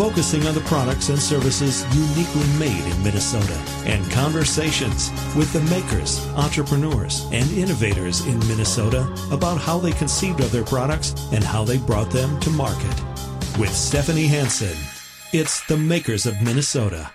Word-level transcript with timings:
focusing 0.00 0.46
on 0.46 0.54
the 0.54 0.60
products 0.62 1.10
and 1.10 1.18
services 1.18 1.84
uniquely 1.94 2.46
made 2.58 2.82
in 2.90 3.02
Minnesota, 3.04 3.52
and 3.84 4.10
conversations 4.10 5.10
with 5.36 5.52
the 5.52 5.60
makers, 5.68 6.26
entrepreneurs, 6.36 7.26
and 7.32 7.46
innovators 7.50 8.24
in 8.24 8.38
Minnesota 8.48 9.02
about 9.30 9.58
how 9.58 9.78
they 9.78 9.92
conceived 9.92 10.40
of 10.40 10.50
their 10.52 10.64
products 10.64 11.12
and 11.32 11.44
how 11.44 11.64
they 11.64 11.76
brought 11.76 12.10
them 12.10 12.40
to 12.40 12.48
market. 12.48 12.94
With 13.58 13.70
Stephanie 13.74 14.26
Hansen, 14.26 14.74
it's 15.34 15.66
the 15.66 15.76
makers 15.76 16.24
of 16.24 16.40
Minnesota. 16.40 17.10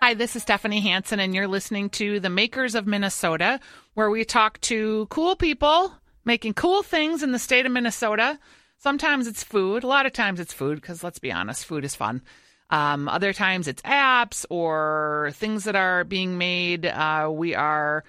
Hi, 0.00 0.14
this 0.14 0.36
is 0.36 0.42
Stephanie 0.42 0.80
Hansen, 0.80 1.18
and 1.18 1.34
you're 1.34 1.48
listening 1.48 1.90
to 1.90 2.20
The 2.20 2.30
Makers 2.30 2.76
of 2.76 2.86
Minnesota, 2.86 3.58
where 3.94 4.10
we 4.10 4.24
talk 4.24 4.60
to 4.60 5.08
cool 5.10 5.34
people 5.34 5.92
making 6.24 6.54
cool 6.54 6.84
things 6.84 7.24
in 7.24 7.32
the 7.32 7.38
state 7.40 7.66
of 7.66 7.72
Minnesota. 7.72 8.38
Sometimes 8.82 9.26
it's 9.26 9.44
food, 9.44 9.84
a 9.84 9.86
lot 9.86 10.06
of 10.06 10.14
times 10.14 10.40
it's 10.40 10.54
food, 10.54 10.76
because 10.80 11.04
let's 11.04 11.18
be 11.18 11.30
honest, 11.30 11.66
food 11.66 11.84
is 11.84 11.94
fun. 11.94 12.22
Um, 12.70 13.10
other 13.10 13.34
times 13.34 13.68
it's 13.68 13.82
apps 13.82 14.46
or 14.48 15.32
things 15.34 15.64
that 15.64 15.76
are 15.76 16.02
being 16.02 16.38
made. 16.38 16.86
Uh, 16.86 17.28
we 17.30 17.54
are 17.54 18.04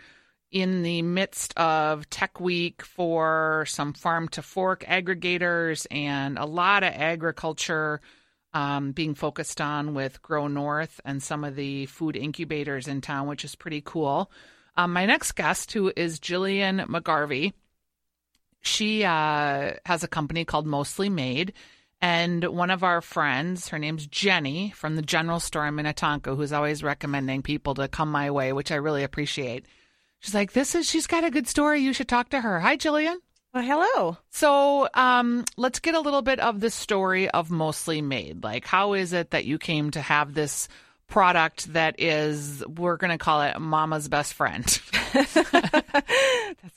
in 0.49 0.81
the 0.81 1.01
midst 1.01 1.57
of 1.57 2.09
Tech 2.09 2.39
Week 2.39 2.83
for 2.83 3.65
some 3.67 3.91
farm 3.91 4.29
to 4.29 4.41
fork 4.41 4.85
aggregators 4.85 5.85
and 5.91 6.37
a 6.37 6.45
lot 6.45 6.83
of 6.83 6.93
agriculture 6.93 7.99
um, 8.53 8.93
being 8.93 9.13
focused 9.13 9.59
on 9.59 9.93
with 9.93 10.21
Grow 10.21 10.47
North 10.47 11.01
and 11.03 11.21
some 11.21 11.43
of 11.43 11.57
the 11.57 11.85
food 11.87 12.15
incubators 12.15 12.87
in 12.87 13.01
town, 13.01 13.27
which 13.27 13.43
is 13.43 13.55
pretty 13.55 13.81
cool. 13.83 14.31
Um, 14.77 14.93
my 14.93 15.05
next 15.05 15.33
guest, 15.33 15.73
who 15.73 15.91
is 15.97 16.17
Jillian 16.17 16.87
McGarvey, 16.87 17.51
she 18.61 19.03
uh, 19.03 19.73
has 19.85 20.03
a 20.03 20.07
company 20.07 20.45
called 20.45 20.65
Mostly 20.65 21.09
Made. 21.09 21.53
And 22.03 22.43
one 22.45 22.71
of 22.71 22.83
our 22.83 23.01
friends, 23.01 23.67
her 23.67 23.77
name's 23.77 24.07
Jenny 24.07 24.71
from 24.75 24.95
the 24.95 25.03
general 25.03 25.39
store 25.39 25.67
in 25.67 25.75
Minnetonka, 25.75 26.35
who's 26.35 26.51
always 26.51 26.81
recommending 26.81 27.43
people 27.43 27.75
to 27.75 27.87
come 27.87 28.09
my 28.09 28.31
way, 28.31 28.53
which 28.53 28.71
I 28.71 28.75
really 28.75 29.03
appreciate. 29.03 29.65
She's 30.19 30.33
like, 30.33 30.53
"This 30.53 30.73
is 30.73 30.89
she's 30.89 31.05
got 31.05 31.23
a 31.23 31.29
good 31.29 31.47
story. 31.47 31.81
You 31.81 31.93
should 31.93 32.07
talk 32.07 32.29
to 32.29 32.41
her." 32.41 32.59
Hi, 32.59 32.75
Jillian. 32.75 33.17
Well, 33.53 33.63
hello. 33.63 34.17
So, 34.29 34.87
um, 34.93 35.43
let's 35.57 35.79
get 35.79 35.93
a 35.93 35.99
little 35.99 36.21
bit 36.21 36.39
of 36.39 36.59
the 36.61 36.69
story 36.69 37.29
of 37.29 37.51
Mostly 37.51 38.01
Made. 38.01 38.43
Like, 38.43 38.65
how 38.65 38.93
is 38.93 39.11
it 39.11 39.31
that 39.31 39.43
you 39.45 39.57
came 39.59 39.91
to 39.91 40.01
have 40.01 40.33
this 40.33 40.69
product 41.07 41.73
that 41.73 41.99
is, 41.99 42.63
we're 42.65 42.95
going 42.95 43.11
to 43.11 43.17
call 43.17 43.41
it 43.41 43.59
Mama's 43.59 44.07
best 44.07 44.33
friend? 44.33 44.63
That's 45.13 45.35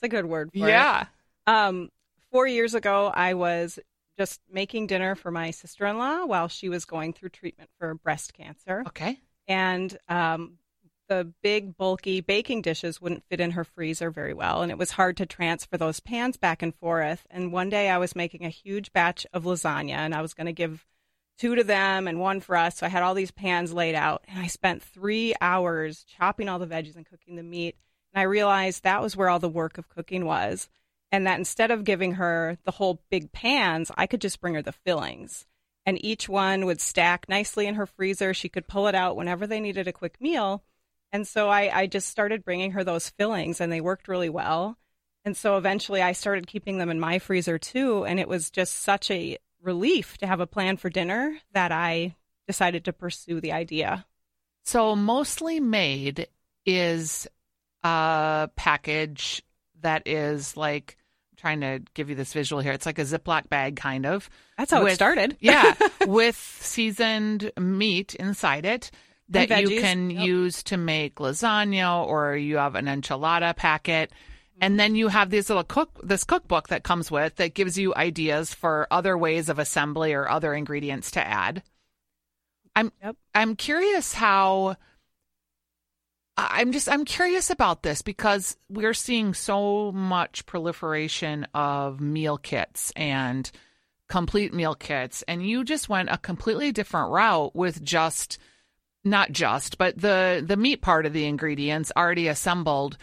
a 0.01 0.09
good 0.09 0.25
word 0.25 0.51
for 0.51 0.67
it. 0.67 0.71
yeah. 0.71 1.03
it. 1.03 1.07
Um, 1.47 1.89
four 2.31 2.47
years 2.47 2.73
ago, 2.73 3.11
I 3.13 3.33
was 3.33 3.79
just 4.17 4.41
making 4.51 4.87
dinner 4.87 5.15
for 5.15 5.31
my 5.31 5.51
sister 5.51 5.85
in 5.85 5.97
law 5.97 6.25
while 6.25 6.47
she 6.47 6.69
was 6.69 6.85
going 6.85 7.13
through 7.13 7.29
treatment 7.29 7.69
for 7.77 7.93
breast 7.95 8.33
cancer. 8.33 8.83
Okay. 8.87 9.19
And 9.47 9.97
um, 10.07 10.57
the 11.07 11.31
big, 11.43 11.77
bulky 11.77 12.21
baking 12.21 12.61
dishes 12.61 13.01
wouldn't 13.01 13.25
fit 13.29 13.39
in 13.39 13.51
her 13.51 13.63
freezer 13.63 14.09
very 14.09 14.33
well. 14.33 14.61
And 14.61 14.71
it 14.71 14.77
was 14.77 14.91
hard 14.91 15.17
to 15.17 15.25
transfer 15.25 15.77
those 15.77 15.99
pans 15.99 16.37
back 16.37 16.61
and 16.61 16.73
forth. 16.73 17.25
And 17.29 17.51
one 17.51 17.69
day 17.69 17.89
I 17.89 17.97
was 17.97 18.15
making 18.15 18.45
a 18.45 18.49
huge 18.49 18.93
batch 18.93 19.25
of 19.33 19.43
lasagna 19.43 19.91
and 19.91 20.15
I 20.15 20.21
was 20.21 20.33
going 20.33 20.47
to 20.47 20.53
give 20.53 20.85
two 21.37 21.55
to 21.55 21.63
them 21.63 22.07
and 22.07 22.19
one 22.19 22.39
for 22.39 22.55
us. 22.55 22.77
So 22.77 22.85
I 22.85 22.89
had 22.89 23.03
all 23.03 23.13
these 23.13 23.31
pans 23.31 23.73
laid 23.73 23.95
out 23.95 24.23
and 24.27 24.39
I 24.39 24.47
spent 24.47 24.81
three 24.81 25.35
hours 25.41 26.05
chopping 26.05 26.49
all 26.49 26.59
the 26.59 26.67
veggies 26.67 26.95
and 26.95 27.05
cooking 27.05 27.35
the 27.35 27.43
meat. 27.43 27.75
And 28.13 28.21
I 28.21 28.23
realized 28.23 28.83
that 28.83 29.01
was 29.01 29.15
where 29.15 29.29
all 29.29 29.39
the 29.39 29.49
work 29.49 29.77
of 29.77 29.89
cooking 29.89 30.25
was. 30.25 30.69
And 31.11 31.27
that 31.27 31.39
instead 31.39 31.71
of 31.71 31.83
giving 31.83 32.13
her 32.13 32.57
the 32.65 32.71
whole 32.71 33.01
big 33.09 33.31
pans, 33.31 33.91
I 33.97 34.07
could 34.07 34.21
just 34.21 34.41
bring 34.41 34.55
her 34.55 34.61
the 34.61 34.71
fillings. 34.71 35.45
And 35.85 36.03
each 36.03 36.27
one 36.27 36.65
would 36.65 36.81
stack 36.81 37.29
nicely 37.29 37.67
in 37.67 37.75
her 37.75 37.85
freezer. 37.85 38.33
She 38.33 38.49
could 38.49 38.67
pull 38.67 38.87
it 38.87 38.95
out 38.95 39.15
whenever 39.15 39.45
they 39.45 39.59
needed 39.59 39.87
a 39.87 39.93
quick 39.93 40.19
meal. 40.19 40.63
And 41.11 41.27
so 41.27 41.47
I, 41.47 41.69
I 41.73 41.87
just 41.87 42.09
started 42.09 42.43
bringing 42.43 42.71
her 42.71 42.83
those 42.83 43.09
fillings, 43.09 43.61
and 43.61 43.71
they 43.71 43.81
worked 43.81 44.07
really 44.07 44.29
well. 44.29 44.77
And 45.23 45.37
so 45.37 45.57
eventually 45.57 46.01
I 46.01 46.11
started 46.11 46.47
keeping 46.47 46.77
them 46.77 46.89
in 46.89 46.99
my 46.99 47.19
freezer 47.19 47.57
too. 47.57 48.05
And 48.05 48.19
it 48.19 48.27
was 48.27 48.51
just 48.51 48.75
such 48.75 49.09
a 49.09 49.37
relief 49.61 50.17
to 50.19 50.27
have 50.27 50.39
a 50.39 50.47
plan 50.47 50.77
for 50.77 50.89
dinner 50.89 51.37
that 51.53 51.71
I 51.71 52.15
decided 52.47 52.85
to 52.85 52.93
pursue 52.93 53.41
the 53.41 53.51
idea. 53.51 54.05
So, 54.63 54.95
Mostly 54.95 55.59
Made 55.59 56.27
is 56.65 57.27
a 57.83 58.49
package 58.55 59.43
that 59.85 60.07
is 60.07 60.57
like, 60.57 60.97
I'm 61.31 61.37
trying 61.37 61.61
to 61.61 61.81
give 61.93 62.09
you 62.09 62.15
this 62.15 62.33
visual 62.33 62.61
here. 62.61 62.73
It's 62.73 62.85
like 62.85 62.99
a 62.99 63.03
Ziploc 63.03 63.49
bag, 63.49 63.77
kind 63.77 64.05
of. 64.05 64.29
That's 64.57 64.71
how 64.71 64.83
with- 64.83 64.93
it 64.93 64.95
started. 64.95 65.37
yeah, 65.41 65.73
with 66.05 66.35
seasoned 66.35 67.51
meat 67.57 68.15
inside 68.15 68.65
it 68.65 68.91
that 69.29 69.61
you 69.61 69.81
can 69.81 70.09
yep. 70.11 70.25
use 70.25 70.63
to 70.63 70.77
make 70.77 71.15
lasagna 71.15 72.05
or 72.05 72.35
you 72.35 72.57
have 72.57 72.75
an 72.75 72.85
enchilada 72.85 73.55
packet. 73.55 74.11
And 74.61 74.79
then 74.79 74.95
you 74.95 75.09
have 75.09 75.31
this 75.31 75.49
little 75.49 75.63
cook 75.65 75.99
this 76.01 76.23
cookbook 76.23 76.69
that 76.69 76.83
comes 76.83 77.11
with 77.11 77.35
that 77.37 77.55
gives 77.55 77.77
you 77.77 77.93
ideas 77.95 78.53
for 78.53 78.87
other 78.89 79.17
ways 79.17 79.49
of 79.49 79.59
assembly 79.59 80.13
or 80.13 80.29
other 80.29 80.53
ingredients 80.53 81.11
to 81.11 81.25
add. 81.25 81.63
I'm 82.75 82.91
Yep. 83.03 83.15
I'm 83.33 83.55
curious 83.55 84.13
how 84.13 84.77
I'm 86.37 86.71
just 86.71 86.89
I'm 86.89 87.05
curious 87.05 87.49
about 87.49 87.81
this 87.81 88.01
because 88.01 88.57
we're 88.69 88.93
seeing 88.93 89.33
so 89.33 89.91
much 89.91 90.45
proliferation 90.45 91.47
of 91.53 92.01
meal 92.01 92.37
kits 92.37 92.91
and 92.95 93.49
complete 94.09 94.53
meal 94.53 94.75
kits. 94.75 95.23
And 95.27 95.45
you 95.45 95.63
just 95.63 95.87
went 95.87 96.09
a 96.09 96.17
completely 96.17 96.71
different 96.71 97.11
route 97.11 97.55
with 97.55 97.81
just 97.83 98.37
not 99.03 99.31
just 99.31 99.77
but 99.77 99.99
the 99.99 100.43
the 100.45 100.57
meat 100.57 100.81
part 100.81 101.05
of 101.05 101.13
the 101.13 101.25
ingredients 101.25 101.91
already 101.95 102.27
assembled. 102.27 102.97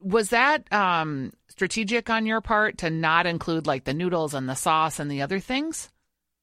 Was 0.00 0.30
that 0.30 0.72
um 0.72 1.32
strategic 1.48 2.08
on 2.08 2.24
your 2.24 2.40
part 2.40 2.78
to 2.78 2.88
not 2.88 3.26
include 3.26 3.66
like 3.66 3.84
the 3.84 3.92
noodles 3.92 4.32
and 4.32 4.48
the 4.48 4.54
sauce 4.54 4.98
and 4.98 5.10
the 5.10 5.20
other 5.20 5.40
things? 5.40 5.90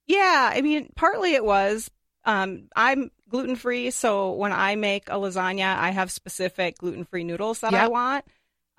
Yeah, 0.05 0.51
I 0.53 0.61
mean, 0.61 0.91
partly 0.95 1.33
it 1.33 1.43
was. 1.43 1.89
Um, 2.23 2.67
I'm 2.75 3.11
gluten 3.29 3.55
free, 3.55 3.91
so 3.91 4.31
when 4.31 4.53
I 4.53 4.75
make 4.75 5.09
a 5.09 5.13
lasagna, 5.13 5.77
I 5.77 5.91
have 5.91 6.11
specific 6.11 6.77
gluten 6.77 7.03
free 7.05 7.23
noodles 7.23 7.59
that 7.61 7.73
I 7.73 7.87
want. 7.87 8.25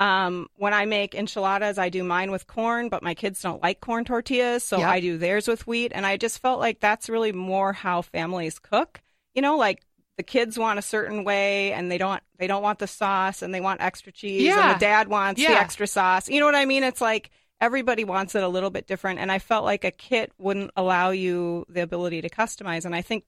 Um, 0.01 0.47
when 0.57 0.73
I 0.73 0.85
make 0.85 1.15
enchiladas, 1.15 1.77
I 1.77 1.89
do 1.89 2.05
mine 2.05 2.31
with 2.31 2.47
corn, 2.47 2.89
but 2.89 3.03
my 3.03 3.15
kids 3.15 3.43
don't 3.43 3.61
like 3.63 3.81
corn 3.81 4.05
tortillas, 4.05 4.63
so 4.63 4.79
Yep. 4.79 4.89
I 4.89 5.01
do 5.01 5.19
theirs 5.19 5.49
with 5.49 5.67
wheat. 5.67 5.91
And 5.95 6.07
I 6.07 6.17
just 6.17 6.39
felt 6.39 6.61
like 6.61 6.79
that's 6.79 7.09
really 7.09 7.33
more 7.33 7.73
how 7.73 8.03
families 8.03 8.61
cook. 8.61 9.01
You 9.35 9.43
know, 9.43 9.57
like 9.57 9.83
the 10.17 10.23
kids 10.23 10.57
want 10.59 10.79
a 10.79 10.83
certain 10.83 11.25
way, 11.25 11.73
and 11.73 11.91
they 11.91 11.99
don't 11.99 12.23
they 12.39 12.47
don't 12.47 12.63
want 12.63 12.79
the 12.79 12.87
sauce, 12.87 13.43
and 13.43 13.53
they 13.53 13.61
want 13.61 13.81
extra 13.81 14.13
cheese, 14.13 14.43
Yeah. 14.43 14.71
and 14.71 14.77
the 14.77 14.85
dad 14.85 15.09
wants 15.09 15.41
Yeah. 15.41 15.55
the 15.55 15.61
extra 15.61 15.87
sauce. 15.89 16.29
You 16.29 16.39
know 16.39 16.47
what 16.47 16.55
I 16.55 16.65
mean? 16.65 16.85
It's 16.85 17.01
like 17.01 17.31
everybody 17.61 18.05
wants 18.05 18.37
it 18.37 18.45
a 18.45 18.49
little 18.49 18.71
bit 18.71 18.87
different, 18.87 19.19
and 19.19 19.33
I 19.33 19.41
felt 19.41 19.65
like 19.65 19.83
a 19.85 19.91
kit 19.91 20.31
wouldn't 20.39 20.71
allow 20.77 21.11
you 21.11 21.67
the 21.69 21.83
ability 21.83 22.21
to 22.23 22.29
customize. 22.29 22.85
And 22.85 22.95
I 22.95 23.03
think 23.03 23.25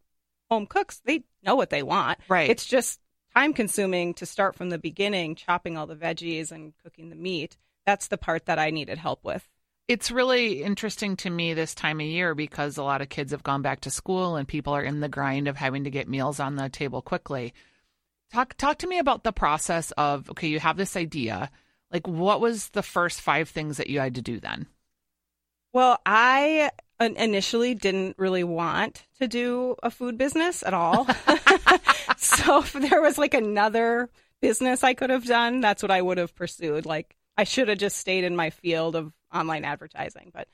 home 0.50 0.66
cooks 0.66 1.00
they 1.04 1.22
know 1.42 1.54
what 1.54 1.70
they 1.70 1.82
want. 1.82 2.18
Right. 2.28 2.50
It's 2.50 2.66
just 2.66 3.00
time 3.34 3.52
consuming 3.52 4.14
to 4.14 4.26
start 4.26 4.56
from 4.56 4.70
the 4.70 4.78
beginning, 4.78 5.34
chopping 5.34 5.76
all 5.76 5.86
the 5.86 5.96
veggies 5.96 6.50
and 6.50 6.72
cooking 6.82 7.08
the 7.08 7.16
meat. 7.16 7.56
That's 7.86 8.08
the 8.08 8.18
part 8.18 8.46
that 8.46 8.58
I 8.58 8.70
needed 8.70 8.98
help 8.98 9.24
with. 9.24 9.48
It's 9.88 10.10
really 10.10 10.62
interesting 10.62 11.16
to 11.16 11.30
me 11.30 11.52
this 11.52 11.74
time 11.74 11.98
of 11.98 12.06
year 12.06 12.34
because 12.34 12.76
a 12.76 12.82
lot 12.84 13.02
of 13.02 13.08
kids 13.08 13.32
have 13.32 13.42
gone 13.42 13.62
back 13.62 13.80
to 13.80 13.90
school 13.90 14.36
and 14.36 14.46
people 14.46 14.72
are 14.72 14.82
in 14.82 15.00
the 15.00 15.08
grind 15.08 15.48
of 15.48 15.56
having 15.56 15.84
to 15.84 15.90
get 15.90 16.08
meals 16.08 16.38
on 16.38 16.54
the 16.54 16.68
table 16.68 17.02
quickly. 17.02 17.54
Talk 18.32 18.54
talk 18.56 18.78
to 18.78 18.86
me 18.86 19.00
about 19.00 19.24
the 19.24 19.32
process 19.32 19.90
of 19.92 20.30
okay, 20.30 20.46
you 20.46 20.60
have 20.60 20.76
this 20.76 20.96
idea. 20.96 21.50
Like 21.90 22.06
what 22.06 22.40
was 22.40 22.68
the 22.68 22.84
first 22.84 23.20
5 23.20 23.48
things 23.48 23.78
that 23.78 23.90
you 23.90 23.98
had 23.98 24.14
to 24.14 24.22
do 24.22 24.38
then? 24.38 24.68
Well, 25.72 25.98
I 26.04 26.70
initially 27.00 27.74
didn't 27.74 28.18
really 28.18 28.44
want 28.44 29.06
to 29.20 29.28
do 29.28 29.76
a 29.82 29.90
food 29.90 30.18
business 30.18 30.62
at 30.62 30.74
all. 30.74 31.06
so 32.16 32.60
if 32.60 32.72
there 32.72 33.00
was 33.00 33.18
like 33.18 33.34
another 33.34 34.10
business 34.40 34.84
I 34.84 34.94
could 34.94 35.10
have 35.10 35.24
done, 35.24 35.60
that's 35.60 35.82
what 35.82 35.90
I 35.90 36.02
would 36.02 36.18
have 36.18 36.34
pursued. 36.34 36.86
Like 36.86 37.16
I 37.36 37.44
should 37.44 37.68
have 37.68 37.78
just 37.78 37.98
stayed 37.98 38.24
in 38.24 38.36
my 38.36 38.50
field 38.50 38.96
of 38.96 39.12
online 39.32 39.64
advertising, 39.64 40.30
but 40.34 40.48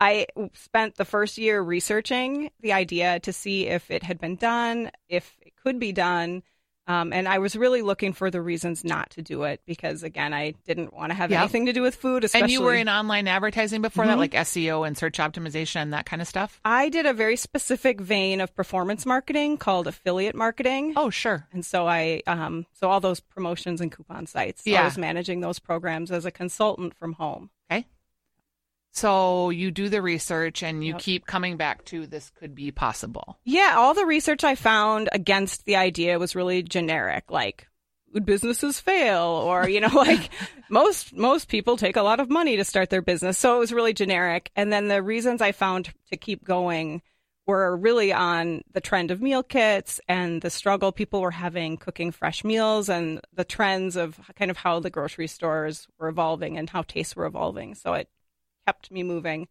I 0.00 0.26
spent 0.54 0.96
the 0.96 1.04
first 1.04 1.38
year 1.38 1.60
researching 1.60 2.50
the 2.60 2.72
idea 2.72 3.18
to 3.20 3.32
see 3.32 3.66
if 3.66 3.90
it 3.90 4.02
had 4.04 4.20
been 4.20 4.36
done, 4.36 4.90
if 5.08 5.36
it 5.40 5.54
could 5.56 5.80
be 5.80 5.92
done. 5.92 6.42
Um, 6.88 7.12
and 7.12 7.28
I 7.28 7.38
was 7.38 7.54
really 7.54 7.82
looking 7.82 8.14
for 8.14 8.30
the 8.30 8.40
reasons 8.40 8.82
not 8.82 9.10
to 9.10 9.22
do 9.22 9.42
it 9.44 9.60
because, 9.66 10.02
again, 10.02 10.32
I 10.32 10.54
didn't 10.66 10.94
want 10.94 11.10
to 11.10 11.14
have 11.14 11.30
Yep. 11.30 11.40
anything 11.40 11.66
to 11.66 11.72
do 11.74 11.82
with 11.82 11.94
food. 11.96 12.24
Especially, 12.24 12.44
And 12.44 12.50
you 12.52 12.62
were 12.62 12.74
in 12.74 12.88
online 12.88 13.28
advertising 13.28 13.82
before 13.82 14.06
that, 14.06 14.16
Mhm. 14.16 14.20
like 14.20 14.34
SEO 14.34 14.84
and 14.84 14.96
search 14.96 15.18
optimization 15.18 15.82
and 15.82 15.92
that 15.92 16.06
kind 16.06 16.22
of 16.22 16.26
stuff? 16.28 16.60
I 16.64 16.88
did 16.88 17.04
a 17.04 17.12
very 17.12 17.36
specific 17.36 18.00
vein 18.00 18.40
of 18.40 18.54
performance 18.56 19.04
marketing 19.04 19.58
called 19.58 19.86
affiliate 19.86 20.34
marketing. 20.34 20.94
Oh, 20.96 21.10
sure. 21.10 21.46
And 21.52 21.64
so 21.64 21.86
I, 21.86 22.22
um, 22.26 22.64
so 22.72 22.88
all 22.90 23.00
those 23.00 23.20
promotions 23.20 23.80
and 23.82 23.92
coupon 23.92 24.26
sites. 24.26 24.62
Yeah. 24.64 24.80
I 24.80 24.84
was 24.86 24.96
managing 24.96 25.40
those 25.40 25.58
programs 25.58 26.10
as 26.10 26.24
a 26.24 26.30
consultant 26.30 26.94
from 26.96 27.12
home. 27.12 27.50
So 28.98 29.50
you 29.50 29.70
do 29.70 29.88
the 29.88 30.02
research 30.02 30.62
and 30.62 30.82
you 30.84 30.92
Yep. 30.94 31.00
keep 31.00 31.26
coming 31.26 31.56
back 31.56 31.84
to 31.86 32.06
this 32.06 32.30
could 32.30 32.54
be 32.54 32.72
possible. 32.72 33.38
Yeah, 33.44 33.74
all 33.78 33.94
the 33.94 34.04
research 34.06 34.42
I 34.42 34.56
found 34.56 35.08
against 35.12 35.64
the 35.66 35.76
idea 35.76 36.18
was 36.18 36.34
really 36.34 36.62
generic, 36.64 37.30
like 37.30 37.68
would 38.12 38.24
businesses 38.26 38.80
fail 38.80 39.22
or 39.22 39.68
you 39.68 39.80
know 39.80 39.88
like 39.94 40.30
most 40.70 41.14
most 41.14 41.48
people 41.48 41.76
take 41.76 41.96
a 41.96 42.02
lot 42.02 42.18
of 42.20 42.28
money 42.28 42.56
to 42.56 42.64
start 42.64 42.90
their 42.90 43.02
business. 43.02 43.38
So 43.38 43.54
it 43.56 43.60
was 43.60 43.72
really 43.72 43.92
generic. 43.92 44.50
And 44.56 44.72
then 44.72 44.88
the 44.88 45.02
reasons 45.02 45.40
I 45.40 45.52
found 45.52 45.92
to 46.10 46.16
keep 46.16 46.42
going 46.42 47.00
were 47.46 47.76
really 47.76 48.12
on 48.12 48.62
the 48.72 48.80
trend 48.80 49.10
of 49.10 49.22
meal 49.22 49.42
kits 49.42 50.00
and 50.08 50.42
the 50.42 50.50
struggle 50.50 50.90
people 50.92 51.20
were 51.20 51.30
having 51.30 51.76
cooking 51.78 52.10
fresh 52.10 52.44
meals 52.44 52.88
and 52.90 53.20
the 53.32 53.44
trends 53.44 53.96
of 53.96 54.18
kind 54.38 54.50
of 54.50 54.56
how 54.58 54.80
the 54.80 54.90
grocery 54.90 55.28
stores 55.28 55.86
were 55.98 56.08
evolving 56.08 56.58
and 56.58 56.68
how 56.68 56.82
tastes 56.82 57.16
were 57.16 57.24
evolving. 57.26 57.74
So 57.74 57.94
it 57.94 58.08
kept 58.68 58.90
me 58.90 59.02
moving. 59.02 59.48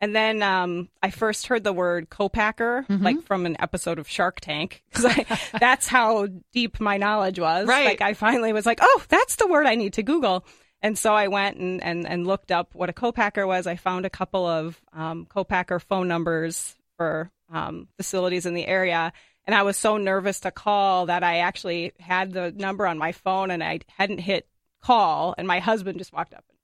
And 0.00 0.14
then 0.14 0.42
um, 0.42 0.88
I 1.02 1.10
first 1.10 1.46
heard 1.46 1.62
the 1.64 1.72
word 1.72 2.08
co-packer, 2.10 2.84
Mm-hmm. 2.88 3.04
like 3.04 3.22
from 3.22 3.44
an 3.46 3.56
episode 3.60 3.98
of 3.98 4.08
Shark 4.08 4.40
Tank, 4.40 4.82
because 4.92 5.14
that's 5.60 5.88
how 5.88 6.28
deep 6.52 6.80
my 6.80 6.96
knowledge 6.96 7.38
was. 7.38 7.66
Right. 7.66 7.86
Like 7.86 8.00
I 8.02 8.14
finally 8.14 8.52
was 8.52 8.66
like, 8.66 8.78
oh, 8.82 9.02
that's 9.08 9.36
the 9.36 9.46
word 9.46 9.66
I 9.66 9.74
need 9.74 9.94
to 9.94 10.02
Google. 10.02 10.44
And 10.82 10.98
so 10.98 11.14
I 11.14 11.28
went 11.28 11.56
and, 11.56 11.82
and, 11.82 12.06
and 12.06 12.26
looked 12.26 12.50
up 12.52 12.74
what 12.74 12.90
a 12.90 12.92
co-packer 12.92 13.46
was. 13.46 13.66
I 13.66 13.76
found 13.76 14.04
a 14.06 14.10
couple 14.10 14.46
of 14.46 14.80
um, 14.92 15.26
co-packer 15.26 15.80
phone 15.80 16.08
numbers 16.08 16.76
for 16.98 17.30
um, 17.50 17.88
facilities 17.96 18.44
in 18.46 18.52
the 18.54 18.66
area. 18.66 19.12
And 19.46 19.54
I 19.54 19.62
was 19.62 19.76
so 19.78 19.96
nervous 19.96 20.40
to 20.40 20.50
call 20.50 21.06
that 21.06 21.22
I 21.24 21.38
actually 21.38 21.92
had 22.00 22.32
the 22.32 22.52
number 22.52 22.86
on 22.86 22.98
my 22.98 23.12
phone 23.12 23.50
and 23.50 23.62
I 23.64 23.80
hadn't 23.96 24.18
hit 24.18 24.46
call. 24.82 25.34
And 25.38 25.46
my 25.48 25.58
husband 25.60 25.98
just 25.98 26.12
walked 26.12 26.34
up 26.34 26.44
and 26.50 26.55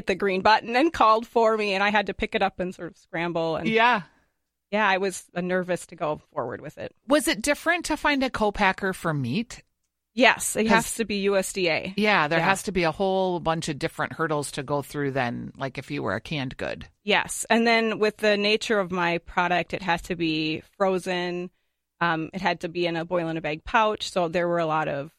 hit 0.00 0.06
the 0.06 0.14
green 0.14 0.40
button 0.40 0.74
and 0.76 0.92
called 0.92 1.26
for 1.26 1.56
me. 1.56 1.74
And 1.74 1.82
I 1.84 1.90
had 1.90 2.06
to 2.06 2.14
pick 2.14 2.34
it 2.34 2.42
up 2.42 2.58
and 2.58 2.74
sort 2.74 2.90
of 2.90 2.96
scramble. 2.96 3.56
And 3.56 3.68
Yeah. 3.68 4.02
yeah, 4.70 4.88
I 4.88 4.96
was 4.96 5.24
nervous 5.34 5.84
to 5.86 5.96
go 5.96 6.22
forward 6.32 6.62
with 6.62 6.78
it. 6.78 6.94
Was 7.06 7.28
it 7.28 7.42
different 7.42 7.84
to 7.86 7.96
find 7.98 8.22
a 8.24 8.30
co-packer 8.30 8.92
for 8.94 9.12
meat? 9.12 9.62
Yes, 10.14 10.56
it 10.56 10.66
has 10.66 10.94
to 10.94 11.04
be 11.04 11.22
USDA. 11.28 11.94
Yeah, 11.96 12.26
there 12.28 12.40
Yeah. 12.40 12.44
has 12.46 12.64
to 12.64 12.72
be 12.72 12.82
a 12.82 12.90
whole 12.90 13.38
bunch 13.40 13.68
of 13.68 13.78
different 13.78 14.14
hurdles 14.14 14.50
to 14.52 14.62
go 14.62 14.82
through 14.82 15.12
than 15.12 15.52
like 15.56 15.78
if 15.78 15.90
you 15.90 16.02
were 16.02 16.14
a 16.14 16.20
canned 16.20 16.56
good. 16.56 16.88
Yes. 17.04 17.46
And 17.50 17.64
then 17.66 17.98
with 18.00 18.16
the 18.16 18.36
nature 18.36 18.80
of 18.80 18.90
my 18.90 19.18
product, 19.18 19.72
it 19.74 19.82
has 19.82 20.02
to 20.02 20.16
be 20.16 20.62
frozen. 20.78 21.50
Um, 22.00 22.30
it 22.32 22.40
had 22.40 22.60
to 22.60 22.68
be 22.68 22.86
in 22.86 22.96
a 22.96 23.04
boil 23.04 23.28
in 23.28 23.36
a 23.36 23.40
bag 23.40 23.62
pouch. 23.64 24.10
So 24.10 24.26
there 24.28 24.48
were 24.48 24.58
a 24.58 24.66
lot 24.66 24.88
of 24.88 25.12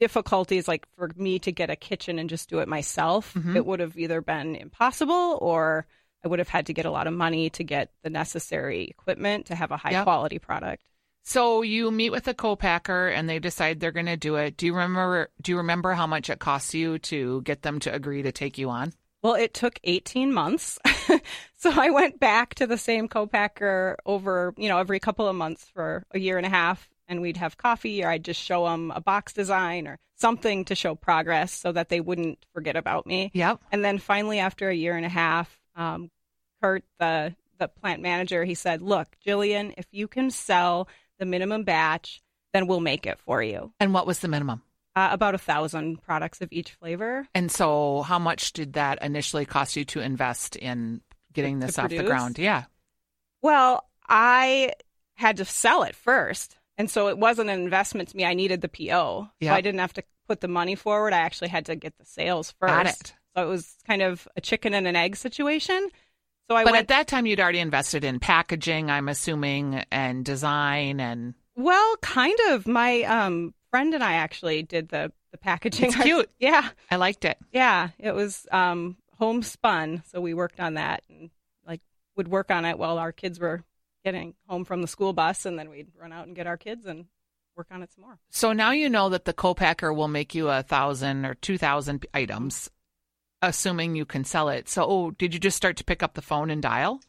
difficulties, 0.00 0.68
like 0.68 0.86
for 0.96 1.10
me 1.16 1.38
to 1.40 1.52
get 1.52 1.70
a 1.70 1.76
kitchen 1.76 2.18
and 2.18 2.30
just 2.30 2.48
do 2.48 2.58
it 2.60 2.68
myself. 2.68 3.34
Mhm. 3.34 3.56
It 3.56 3.66
would 3.66 3.80
have 3.80 3.96
either 3.96 4.20
been 4.20 4.54
impossible 4.56 5.38
or 5.40 5.86
I 6.24 6.28
would 6.28 6.38
have 6.38 6.48
had 6.48 6.66
to 6.66 6.72
get 6.72 6.86
a 6.86 6.90
lot 6.90 7.06
of 7.06 7.12
money 7.12 7.50
to 7.50 7.62
get 7.64 7.92
the 8.02 8.10
necessary 8.10 8.84
equipment 8.84 9.46
to 9.46 9.54
have 9.54 9.70
a 9.70 9.76
high 9.76 9.92
Yep. 9.92 10.04
quality 10.04 10.38
product. 10.38 10.82
So 11.22 11.62
you 11.62 11.90
meet 11.90 12.10
with 12.10 12.26
a 12.26 12.34
co-packer 12.34 13.08
and 13.08 13.28
they 13.28 13.38
decide 13.38 13.80
they're 13.80 13.92
going 13.92 14.06
to 14.06 14.16
do 14.16 14.36
it. 14.36 14.56
Do 14.56 14.66
you 14.66 14.72
remember 14.74 15.30
do 15.42 15.52
you 15.52 15.58
remember 15.58 15.92
how 15.92 16.06
much 16.06 16.30
it 16.30 16.38
costs 16.38 16.74
you 16.74 16.98
to 17.00 17.42
get 17.42 17.62
them 17.62 17.78
to 17.80 17.92
agree 17.92 18.22
to 18.22 18.32
take 18.32 18.56
you 18.58 18.70
on? 18.70 18.92
Well, 19.20 19.34
it 19.34 19.52
took 19.52 19.78
18 19.84 20.32
months. 20.32 20.78
so 21.56 21.70
I 21.72 21.90
went 21.90 22.18
back 22.20 22.54
to 22.56 22.66
the 22.66 22.78
same 22.78 23.08
co-packer 23.08 23.98
over, 24.06 24.54
you 24.56 24.68
know, 24.68 24.78
every 24.78 25.00
couple 25.00 25.26
of 25.28 25.34
months 25.36 25.68
for 25.74 26.06
a 26.12 26.18
year 26.18 26.36
and 26.38 26.46
a 26.46 26.50
half 26.50 26.88
and 27.08 27.20
we'd 27.20 27.38
have 27.38 27.56
coffee 27.56 28.04
or 28.04 28.10
I'd 28.10 28.24
just 28.24 28.40
show 28.40 28.64
them 28.66 28.92
a 28.94 29.00
box 29.00 29.32
design 29.32 29.88
or 29.88 29.98
something 30.16 30.64
to 30.66 30.74
show 30.74 30.94
progress 30.94 31.52
so 31.52 31.72
that 31.72 31.88
they 31.88 32.00
wouldn't 32.00 32.44
forget 32.52 32.76
about 32.76 33.06
me. 33.06 33.30
Yep. 33.34 33.60
And 33.72 33.84
then 33.84 33.98
finally 33.98 34.38
after 34.38 34.68
a 34.68 34.74
year 34.74 34.96
and 34.96 35.06
a 35.06 35.10
half, 35.10 35.60
um, 35.74 36.10
Kurt, 36.62 36.84
the 36.98 37.34
the 37.58 37.68
plant 37.68 38.00
manager, 38.02 38.44
he 38.44 38.54
said, 38.54 38.82
"Look, 38.82 39.08
Jillian, 39.26 39.74
if 39.76 39.86
you 39.90 40.06
can 40.06 40.30
sell 40.30 40.88
the 41.18 41.26
minimum 41.26 41.64
batch, 41.64 42.22
then 42.52 42.66
we'll 42.66 42.80
make 42.80 43.06
it 43.06 43.18
for 43.18 43.42
you. 43.42 43.72
And 43.80 43.92
what 43.92 44.06
was 44.06 44.20
the 44.20 44.28
minimum? 44.28 44.62
Uh, 44.96 45.08
about 45.12 45.34
a 45.34 45.38
thousand 45.38 46.02
products 46.02 46.40
of 46.40 46.48
each 46.50 46.72
flavor. 46.72 47.28
And 47.34 47.52
so 47.52 48.02
how 48.02 48.18
much 48.18 48.52
did 48.52 48.72
that 48.72 49.02
initially 49.02 49.44
cost 49.44 49.76
you 49.76 49.84
to 49.86 50.00
invest 50.00 50.56
in 50.56 51.02
getting 51.32 51.60
To 51.60 51.66
this 51.66 51.78
off 51.78 51.90
the 51.90 52.02
ground? 52.02 52.38
Yeah. 52.38 52.64
Well, 53.42 53.84
I 54.08 54.72
had 55.14 55.36
to 55.36 55.44
sell 55.44 55.84
it 55.84 55.94
first. 55.94 56.57
And 56.78 56.90
so 56.90 57.08
it 57.08 57.18
wasn't 57.18 57.50
an 57.50 57.60
investment 57.60 58.08
to 58.10 58.16
me. 58.16 58.24
I 58.24 58.32
needed 58.34 58.60
the 58.62 58.68
PO. 58.68 59.28
Yep. 59.40 59.50
So 59.50 59.54
I 59.54 59.60
didn't 59.60 59.80
have 59.80 59.92
to 59.94 60.02
put 60.28 60.40
the 60.40 60.48
money 60.48 60.74
forward. 60.76 61.12
I 61.12 61.18
actually 61.18 61.48
had 61.48 61.66
to 61.66 61.76
get 61.76 61.98
the 61.98 62.04
sales 62.06 62.54
first. 62.58 62.72
Got 62.72 62.86
it. 62.86 63.14
So 63.36 63.42
it 63.42 63.48
was 63.48 63.76
kind 63.86 64.00
of 64.00 64.26
a 64.36 64.40
chicken 64.40 64.72
and 64.74 64.86
an 64.86 64.96
egg 64.96 65.16
situation. 65.16 65.88
So 66.50 66.56
I 66.56 66.64
but 66.64 66.72
went 66.72 66.82
at 66.84 66.88
that 66.88 67.08
time 67.08 67.26
you'd 67.26 67.40
already 67.40 67.58
invested 67.58 68.04
in 68.04 68.20
packaging, 68.20 68.90
I'm 68.90 69.08
assuming, 69.08 69.84
and 69.90 70.24
design 70.24 70.98
and 71.00 71.34
Well, 71.56 71.96
kind 72.00 72.38
of. 72.50 72.66
My 72.66 73.02
um, 73.02 73.52
friend 73.70 73.92
and 73.92 74.02
I 74.02 74.14
actually 74.14 74.62
did 74.62 74.88
the 74.88 75.12
the 75.32 75.36
packaging. 75.38 75.86
It's 75.88 75.96
cute. 75.96 76.30
Yeah, 76.38 76.66
I 76.90 76.96
liked 76.96 77.24
it. 77.26 77.36
yeah. 77.52 77.88
It 77.98 78.12
was 78.12 78.46
um, 78.50 78.96
homespun, 79.18 80.02
so 80.10 80.20
we 80.22 80.32
worked 80.32 80.58
on 80.60 80.74
that 80.74 81.02
and 81.10 81.28
like 81.66 81.82
would 82.16 82.28
work 82.28 82.50
on 82.50 82.64
it 82.64 82.78
while 82.78 82.96
our 82.98 83.12
kids 83.12 83.38
were 83.38 83.62
getting 84.12 84.34
home 84.46 84.64
from 84.64 84.80
the 84.82 84.88
school 84.88 85.12
bus, 85.12 85.44
and 85.44 85.58
then 85.58 85.68
we'd 85.70 85.88
run 86.00 86.12
out 86.12 86.26
and 86.26 86.34
get 86.36 86.46
our 86.46 86.56
kids 86.56 86.86
and 86.86 87.06
work 87.56 87.66
on 87.70 87.82
it 87.82 87.92
some 87.92 88.04
more. 88.04 88.18
So 88.30 88.52
now 88.52 88.70
you 88.70 88.88
know 88.88 89.08
that 89.10 89.24
the 89.24 89.32
co-packer 89.32 89.92
will 89.92 90.08
make 90.08 90.34
you 90.34 90.48
a 90.48 90.62
thousand 90.62 91.24
or 91.26 91.34
two 91.34 91.58
thousand 91.58 92.06
items, 92.14 92.70
assuming 93.42 93.94
you 93.96 94.04
can 94.06 94.24
sell 94.24 94.48
it. 94.48 94.68
So, 94.68 94.84
oh, 94.88 95.10
did 95.10 95.34
you 95.34 95.40
just 95.40 95.56
start 95.56 95.76
to 95.78 95.84
pick 95.84 96.02
up 96.02 96.14
the 96.14 96.22
phone 96.22 96.50
and 96.50 96.62
dial? 96.62 97.00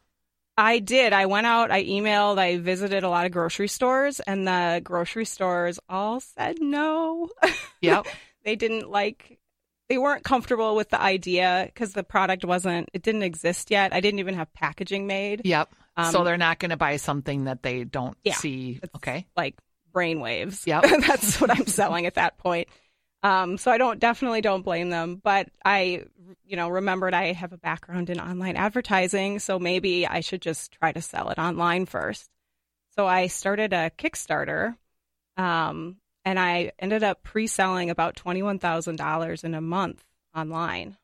I 0.57 0.79
did. 0.79 1.13
I 1.13 1.25
went 1.27 1.47
out, 1.47 1.71
I 1.71 1.85
emailed, 1.85 2.37
I 2.37 2.57
visited 2.57 3.03
a 3.03 3.09
lot 3.09 3.25
of 3.25 3.31
grocery 3.31 3.69
stores, 3.69 4.19
and 4.19 4.45
the 4.45 4.81
grocery 4.83 5.23
stores 5.25 5.79
all 5.87 6.19
said 6.19 6.57
no. 6.59 7.29
Yep. 7.81 8.07
they 8.43 8.57
didn't 8.57 8.91
like, 8.91 9.39
they 9.87 9.97
weren't 9.97 10.25
comfortable 10.25 10.75
with 10.75 10.89
the 10.89 10.99
idea 11.01 11.63
because 11.67 11.93
the 11.93 12.03
product 12.03 12.43
wasn't, 12.43 12.89
it 12.91 13.03
didn't 13.03 13.23
exist 13.23 13.71
yet. 13.71 13.93
I 13.93 14.01
didn't 14.01 14.19
even 14.19 14.35
have 14.35 14.51
packaging 14.51 15.07
made. 15.07 15.43
yep. 15.45 15.69
Um, 16.05 16.11
so 16.11 16.23
they're 16.23 16.37
not 16.37 16.59
going 16.59 16.69
to 16.71 16.77
buy 16.77 16.97
something 16.97 17.45
that 17.45 17.63
they 17.63 17.83
don't 17.83 18.17
Yeah. 18.23 18.35
see. 18.35 18.79
Okay. 18.97 19.25
Like 19.35 19.55
brainwaves. 19.93 20.65
Yeah. 20.67 20.81
That's 21.07 21.39
what 21.41 21.51
I'm 21.51 21.67
selling 21.67 22.05
at 22.05 22.15
that 22.15 22.37
point. 22.37 22.67
Um, 23.21 23.57
so 23.57 23.69
I 23.69 23.77
don't 23.77 23.99
definitely 23.99 24.39
don't 24.41 24.61
blame 24.61 24.89
them, 24.89 25.19
but 25.21 25.49
I, 25.65 26.05
you 26.45 26.55
know, 26.55 26.69
remembered 26.69 27.13
I 27.13 27.33
have 27.33 27.51
a 27.51 27.57
background 27.57 28.09
in 28.09 28.19
online 28.19 28.55
advertising, 28.55 29.39
so 29.39 29.59
maybe 29.59 30.07
I 30.07 30.21
should 30.21 30.41
just 30.41 30.71
try 30.71 30.93
to 30.93 31.01
sell 31.01 31.29
it 31.29 31.37
online 31.37 31.85
first. 31.85 32.29
So 32.95 33.05
I 33.05 33.27
started 33.27 33.73
a 33.73 33.91
Kickstarter, 33.97 34.77
um, 35.35 35.97
and 36.23 36.39
I 36.39 36.71
ended 36.79 37.03
up 37.03 37.23
pre-selling 37.23 37.89
about 37.89 38.15
twenty 38.15 38.41
one 38.41 38.59
thousand 38.59 38.95
dollars 38.97 39.43
in 39.43 39.53
a 39.53 39.61
month 39.61 40.03
online, 40.35 40.97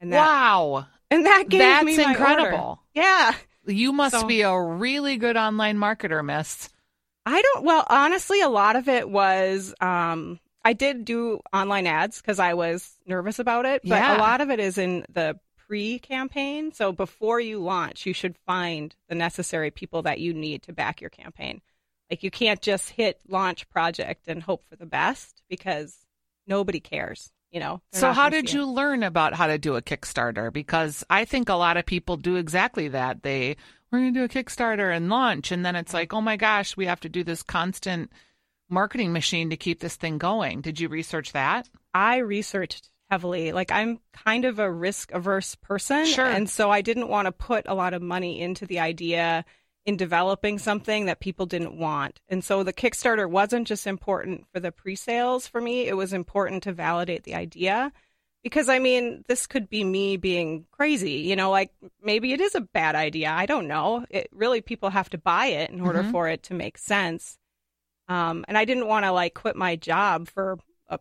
and 0.00 0.12
that 0.12 0.26
wow. 0.26 0.86
and 1.10 1.26
that 1.26 1.48
gave 1.48 1.60
That's 1.60 1.84
me 1.84 1.96
my 1.98 2.02
order. 2.04 2.18
incredible. 2.18 2.82
Yeah, 2.94 3.34
You 3.66 3.92
must 3.92 4.20
So- 4.20 4.26
be 4.26 4.42
a 4.42 4.58
really 4.58 5.16
good 5.16 5.36
online 5.36 5.76
marketer, 5.76 6.24
miss. 6.24 6.68
I 7.26 7.40
don't. 7.42 7.64
Well, 7.64 7.84
honestly, 7.88 8.40
a 8.40 8.48
lot 8.48 8.76
of 8.76 8.88
it 8.88 9.08
was. 9.08 9.74
Um, 9.80 10.40
I 10.64 10.72
did 10.72 11.04
do 11.04 11.40
online 11.52 11.86
ads 11.86 12.20
because 12.20 12.38
I 12.38 12.54
was 12.54 12.96
nervous 13.06 13.38
about 13.38 13.66
it, 13.66 13.82
but 13.82 13.96
Yeah. 13.96 14.16
a 14.16 14.18
lot 14.18 14.40
of 14.40 14.50
it 14.50 14.60
is 14.60 14.76
in 14.78 15.06
the 15.10 15.38
pre-campaign. 15.56 16.72
So 16.72 16.92
before 16.92 17.40
you 17.40 17.58
launch, 17.60 18.04
you 18.06 18.12
should 18.12 18.36
find 18.46 18.94
the 19.08 19.14
necessary 19.14 19.70
people 19.70 20.02
that 20.02 20.18
you 20.18 20.34
need 20.34 20.62
to 20.64 20.72
back 20.72 21.00
your 21.00 21.10
campaign. 21.10 21.62
Like 22.10 22.22
you 22.22 22.30
can't 22.30 22.60
just 22.60 22.90
hit 22.90 23.20
launch 23.28 23.68
project 23.70 24.26
and 24.26 24.42
hope 24.42 24.64
for 24.68 24.76
the 24.76 24.84
best 24.86 25.42
because 25.48 25.96
nobody 26.46 26.80
cares. 26.80 27.30
You 27.50 27.60
know. 27.60 27.80
So, 27.92 28.12
how 28.12 28.28
did 28.28 28.48
see 28.48 28.56
it. 28.56 28.60
you 28.60 28.66
learn 28.66 29.02
about 29.02 29.34
how 29.34 29.46
to 29.48 29.58
do 29.58 29.76
a 29.76 29.82
Kickstarter? 29.82 30.52
Because 30.52 31.04
I 31.10 31.24
think 31.24 31.48
a 31.48 31.54
lot 31.54 31.76
of 31.76 31.86
people 31.86 32.16
do 32.16 32.36
exactly 32.36 32.88
that. 32.88 33.22
They, 33.22 33.56
we're 33.90 34.00
going 34.00 34.14
to 34.14 34.20
do 34.20 34.24
a 34.24 34.42
Kickstarter 34.42 34.94
and 34.94 35.08
launch. 35.08 35.50
And 35.50 35.64
then 35.64 35.74
it's 35.74 35.92
like, 35.92 36.12
oh 36.12 36.20
my 36.20 36.36
gosh, 36.36 36.76
we 36.76 36.86
have 36.86 37.00
to 37.00 37.08
do 37.08 37.24
this 37.24 37.42
constant 37.42 38.10
marketing 38.68 39.12
machine 39.12 39.50
to 39.50 39.56
keep 39.56 39.80
this 39.80 39.96
thing 39.96 40.18
going. 40.18 40.60
Did 40.60 40.78
you 40.78 40.88
research 40.88 41.32
that? 41.32 41.68
I 41.92 42.18
researched 42.18 42.88
heavily. 43.10 43.52
Like 43.52 43.72
I'm 43.72 43.98
kind 44.12 44.44
of 44.44 44.58
a 44.58 44.70
risk 44.70 45.12
averse 45.12 45.56
person. 45.56 46.06
Sure. 46.06 46.24
And 46.24 46.48
so 46.48 46.70
I 46.70 46.80
didn't 46.80 47.08
want 47.08 47.26
to 47.26 47.32
put 47.32 47.66
a 47.66 47.74
lot 47.74 47.94
of 47.94 48.00
money 48.00 48.40
into 48.40 48.66
the 48.66 48.78
idea 48.78 49.44
in 49.86 49.96
developing 49.96 50.58
something 50.58 51.06
that 51.06 51.20
people 51.20 51.46
didn't 51.46 51.76
want. 51.78 52.20
And 52.28 52.44
so 52.44 52.62
the 52.62 52.72
Kickstarter 52.72 53.28
wasn't 53.28 53.66
just 53.66 53.86
important 53.86 54.46
for 54.52 54.60
the 54.60 54.72
pre 54.72 54.94
sales 54.94 55.46
for 55.46 55.60
me, 55.60 55.86
it 55.88 55.96
was 55.96 56.12
important 56.12 56.62
to 56.64 56.72
validate 56.72 57.24
the 57.24 57.34
idea. 57.34 57.92
Because 58.42 58.68
I 58.70 58.78
mean, 58.78 59.22
this 59.28 59.46
could 59.46 59.68
be 59.68 59.84
me 59.84 60.16
being 60.16 60.64
crazy, 60.70 61.12
you 61.20 61.36
know, 61.36 61.50
like 61.50 61.70
maybe 62.02 62.32
it 62.32 62.40
is 62.40 62.54
a 62.54 62.60
bad 62.62 62.94
idea. 62.94 63.30
I 63.30 63.44
don't 63.46 63.68
know. 63.68 64.06
It 64.08 64.28
really, 64.32 64.60
people 64.62 64.88
have 64.90 65.10
to 65.10 65.18
buy 65.18 65.46
it 65.46 65.70
in 65.70 65.80
order 65.82 66.02
Mhm. 66.02 66.10
for 66.10 66.28
it 66.28 66.42
to 66.44 66.54
make 66.54 66.78
sense. 66.78 67.38
Um, 68.08 68.44
and 68.48 68.56
I 68.56 68.64
didn't 68.64 68.86
want 68.86 69.04
to 69.04 69.12
like 69.12 69.34
quit 69.34 69.56
my 69.56 69.76
job 69.76 70.28
for 70.28 70.58
a 70.88 70.98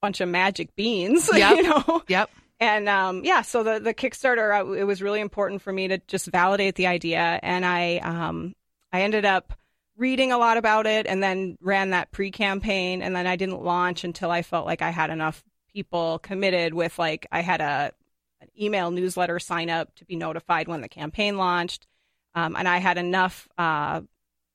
bunch 0.00 0.20
of 0.20 0.28
magic 0.30 0.74
beans, 0.76 1.28
Yep. 1.34 1.56
you 1.56 1.62
know? 1.62 2.02
Yep. 2.08 2.30
And 2.58 2.88
um, 2.88 3.22
yeah, 3.24 3.42
so 3.42 3.62
the 3.62 3.78
the 3.80 3.92
Kickstarter, 3.92 4.58
uh, 4.66 4.72
it 4.72 4.84
was 4.84 5.02
really 5.02 5.20
important 5.20 5.60
for 5.62 5.72
me 5.72 5.88
to 5.88 5.98
just 6.06 6.26
validate 6.26 6.74
the 6.76 6.86
idea, 6.86 7.38
and 7.42 7.66
I 7.66 7.98
um, 7.98 8.54
I 8.92 9.02
ended 9.02 9.24
up 9.26 9.52
reading 9.96 10.32
a 10.32 10.38
lot 10.38 10.56
about 10.56 10.86
it, 10.86 11.06
and 11.06 11.22
then 11.22 11.58
ran 11.60 11.90
that 11.90 12.12
pre 12.12 12.30
campaign, 12.30 13.02
and 13.02 13.14
then 13.14 13.26
I 13.26 13.36
didn't 13.36 13.62
launch 13.62 14.04
until 14.04 14.30
I 14.30 14.40
felt 14.42 14.64
like 14.64 14.80
I 14.80 14.90
had 14.90 15.10
enough 15.10 15.44
people 15.70 16.18
committed 16.20 16.72
with 16.72 16.98
like 16.98 17.26
I 17.30 17.40
had 17.42 17.60
a 17.60 17.92
an 18.40 18.48
email 18.58 18.90
newsletter 18.90 19.38
sign 19.38 19.68
up 19.68 19.94
to 19.96 20.06
be 20.06 20.16
notified 20.16 20.66
when 20.66 20.80
the 20.80 20.88
campaign 20.88 21.36
launched, 21.36 21.86
um, 22.34 22.56
and 22.56 22.66
I 22.66 22.78
had 22.78 22.96
enough. 22.98 23.48
Uh, 23.58 24.02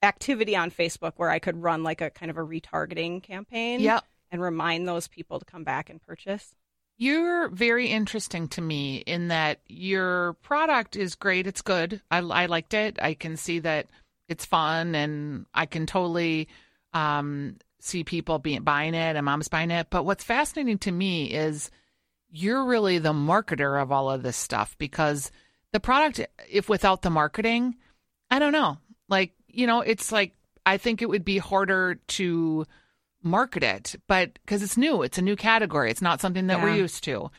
activity 0.03 0.55
on 0.55 0.71
Facebook 0.71 1.13
where 1.17 1.29
I 1.29 1.37
could 1.37 1.61
run 1.61 1.83
like 1.83 2.01
a 2.01 2.09
kind 2.09 2.31
of 2.31 2.37
a 2.37 2.41
retargeting 2.41 3.21
campaign 3.21 3.81
Yep. 3.81 4.03
and 4.31 4.41
remind 4.41 4.87
those 4.87 5.07
people 5.07 5.37
to 5.37 5.45
come 5.45 5.63
back 5.63 5.91
and 5.91 6.01
purchase. 6.01 6.55
You're 7.01 7.49
very 7.49 7.87
interesting 7.87 8.47
to 8.49 8.61
me 8.61 8.97
in 8.97 9.29
that 9.29 9.59
your 9.67 10.33
product 10.43 10.95
is 10.95 11.15
great. 11.15 11.47
It's 11.47 11.63
good. 11.63 11.99
I, 12.11 12.19
I 12.19 12.45
liked 12.45 12.75
it. 12.75 12.99
I 13.01 13.15
can 13.15 13.37
see 13.37 13.57
that 13.57 13.87
it's 14.29 14.45
fun, 14.45 14.93
and 14.93 15.47
I 15.51 15.65
can 15.65 15.87
totally 15.87 16.47
um, 16.93 17.55
see 17.79 18.03
people 18.03 18.37
being 18.37 18.61
buying 18.61 18.93
it 18.93 19.15
and 19.15 19.25
mom's 19.25 19.47
buying 19.47 19.71
it. 19.71 19.87
But 19.89 20.03
what's 20.03 20.23
fascinating 20.23 20.77
to 20.77 20.91
me 20.91 21.33
is 21.33 21.71
you're 22.29 22.65
really 22.65 22.99
the 22.99 23.13
marketer 23.13 23.81
of 23.81 23.91
all 23.91 24.11
of 24.11 24.21
this 24.21 24.37
stuff 24.37 24.77
because 24.77 25.31
the 25.73 25.79
product, 25.79 26.21
if 26.51 26.69
without 26.69 27.01
the 27.01 27.09
marketing, 27.09 27.77
I 28.29 28.37
don't 28.37 28.53
know. 28.53 28.77
Like 29.09 29.31
you 29.47 29.65
know, 29.65 29.81
it's 29.81 30.11
like 30.11 30.35
I 30.67 30.77
think 30.77 31.01
it 31.01 31.09
would 31.09 31.25
be 31.25 31.39
harder 31.39 31.95
to 32.09 32.67
market 33.23 33.63
it, 33.63 33.95
but 34.07 34.33
because 34.33 34.63
it's 34.63 34.77
new, 34.77 35.01
it's 35.01 35.17
a 35.17 35.21
new 35.21 35.35
category. 35.35 35.91
It's 35.91 36.01
not 36.01 36.21
something 36.21 36.47
that 36.47 36.61
we're 36.61 36.75
used 36.75 37.03
to. 37.05 37.31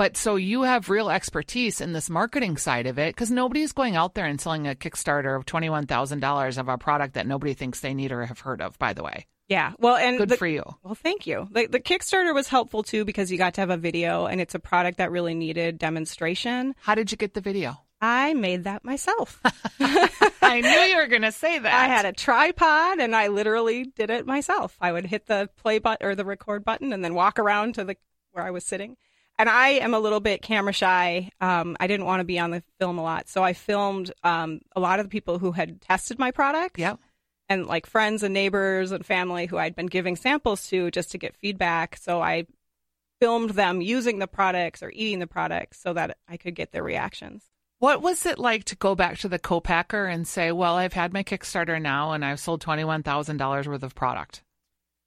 But 0.00 0.16
so 0.16 0.36
you 0.36 0.62
have 0.62 0.88
real 0.88 1.10
expertise 1.10 1.82
in 1.82 1.92
this 1.92 2.08
marketing 2.08 2.56
side 2.56 2.86
of 2.86 2.98
it 2.98 3.14
because 3.14 3.30
nobody's 3.30 3.72
going 3.72 3.96
out 3.96 4.14
there 4.14 4.24
and 4.24 4.40
selling 4.40 4.66
a 4.66 4.74
Kickstarter 4.74 5.36
of 5.36 5.44
$21,000 5.44 6.58
of 6.58 6.68
a 6.68 6.78
product 6.78 7.14
that 7.14 7.26
nobody 7.26 7.52
thinks 7.52 7.80
they 7.80 7.92
need 7.92 8.10
or 8.10 8.24
have 8.24 8.40
heard 8.40 8.62
of, 8.62 8.78
by 8.78 8.94
the 8.94 9.02
way. 9.02 9.26
Yeah. 9.46 9.72
Well, 9.78 9.96
and 9.96 10.16
Good 10.16 10.30
the, 10.30 10.36
for 10.38 10.46
you. 10.46 10.62
Well, 10.82 10.94
thank 10.94 11.26
you. 11.26 11.48
The, 11.50 11.66
the 11.66 11.80
Kickstarter 11.80 12.32
was 12.32 12.48
helpful 12.48 12.82
too 12.82 13.04
because 13.04 13.30
you 13.30 13.36
got 13.36 13.52
to 13.54 13.60
have 13.60 13.68
a 13.68 13.76
video 13.76 14.24
and 14.24 14.40
it's 14.40 14.54
a 14.54 14.58
product 14.58 14.96
that 14.98 15.10
really 15.10 15.34
needed 15.34 15.76
demonstration. 15.76 16.74
How 16.80 16.94
did 16.94 17.10
you 17.10 17.18
get 17.18 17.34
the 17.34 17.42
video? 17.42 17.76
I 18.00 18.34
made 18.34 18.64
that 18.64 18.84
myself. 18.84 19.40
I 20.42 20.60
knew 20.60 20.68
you 20.68 20.96
were 20.96 21.06
going 21.06 21.22
to 21.22 21.32
say 21.32 21.58
that. 21.58 21.72
I 21.72 21.86
had 21.86 22.06
a 22.06 22.12
tripod 22.12 22.98
and 22.98 23.14
I 23.14 23.28
literally 23.28 23.84
did 23.84 24.10
it 24.10 24.26
myself. 24.26 24.76
I 24.80 24.92
would 24.92 25.06
hit 25.06 25.26
the 25.26 25.50
play 25.56 25.78
button 25.78 26.06
or 26.06 26.14
the 26.14 26.24
record 26.24 26.64
button 26.64 26.92
and 26.92 27.04
then 27.04 27.14
walk 27.14 27.38
around 27.38 27.74
to 27.74 27.84
the 27.84 27.96
where 28.32 28.44
I 28.44 28.50
was 28.50 28.64
sitting. 28.64 28.96
And 29.38 29.48
I 29.48 29.70
am 29.70 29.94
a 29.94 29.98
little 30.00 30.20
bit 30.20 30.42
camera 30.42 30.72
shy. 30.72 31.30
Um, 31.40 31.76
I 31.80 31.86
didn't 31.86 32.06
want 32.06 32.20
to 32.20 32.24
be 32.24 32.38
on 32.38 32.50
the 32.50 32.62
film 32.78 32.98
a 32.98 33.02
lot, 33.02 33.28
so 33.28 33.42
I 33.42 33.54
filmed 33.54 34.12
um, 34.22 34.60
a 34.76 34.80
lot 34.80 35.00
of 35.00 35.06
the 35.06 35.10
people 35.10 35.38
who 35.38 35.52
had 35.52 35.80
tested 35.80 36.18
my 36.18 36.30
product. 36.30 36.78
Yep. 36.78 36.98
and 37.48 37.66
like 37.66 37.86
friends 37.86 38.22
and 38.22 38.32
neighbors 38.34 38.92
and 38.92 39.04
family 39.04 39.46
who 39.46 39.58
I'd 39.58 39.74
been 39.74 39.86
giving 39.86 40.14
samples 40.16 40.68
to 40.68 40.90
just 40.90 41.10
to 41.12 41.18
get 41.18 41.36
feedback. 41.36 41.96
So 41.96 42.20
I 42.22 42.46
filmed 43.20 43.50
them 43.50 43.80
using 43.80 44.18
the 44.18 44.26
products 44.26 44.82
or 44.82 44.90
eating 44.94 45.18
the 45.18 45.26
products 45.26 45.80
so 45.80 45.92
that 45.92 46.16
I 46.28 46.36
could 46.36 46.54
get 46.54 46.72
their 46.72 46.82
reactions. 46.82 47.44
What 47.80 48.02
was 48.02 48.24
it 48.26 48.38
like 48.38 48.64
to 48.64 48.76
go 48.76 48.94
back 48.94 49.18
to 49.18 49.28
the 49.28 49.38
co-packer 49.38 50.06
and 50.06 50.28
say, 50.28 50.52
well, 50.52 50.76
I've 50.76 50.92
had 50.92 51.12
my 51.12 51.24
Kickstarter 51.24 51.80
now 51.80 52.12
and 52.12 52.24
I've 52.24 52.38
sold 52.38 52.62
$21,000 52.62 53.66
worth 53.66 53.82
of 53.82 53.94
product? 53.94 54.42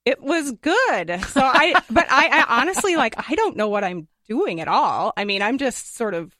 It 0.05 0.21
was 0.21 0.51
good. 0.51 1.21
So 1.27 1.41
I, 1.41 1.75
but 1.89 2.07
I, 2.09 2.39
I 2.39 2.61
honestly 2.61 2.95
like, 2.95 3.15
I 3.29 3.35
don't 3.35 3.55
know 3.55 3.69
what 3.69 3.83
I'm 3.83 4.07
doing 4.27 4.59
at 4.59 4.67
all. 4.67 5.13
I 5.15 5.23
mean, 5.23 5.41
I'm 5.41 5.59
just 5.59 5.95
sort 5.95 6.13
of, 6.15 6.35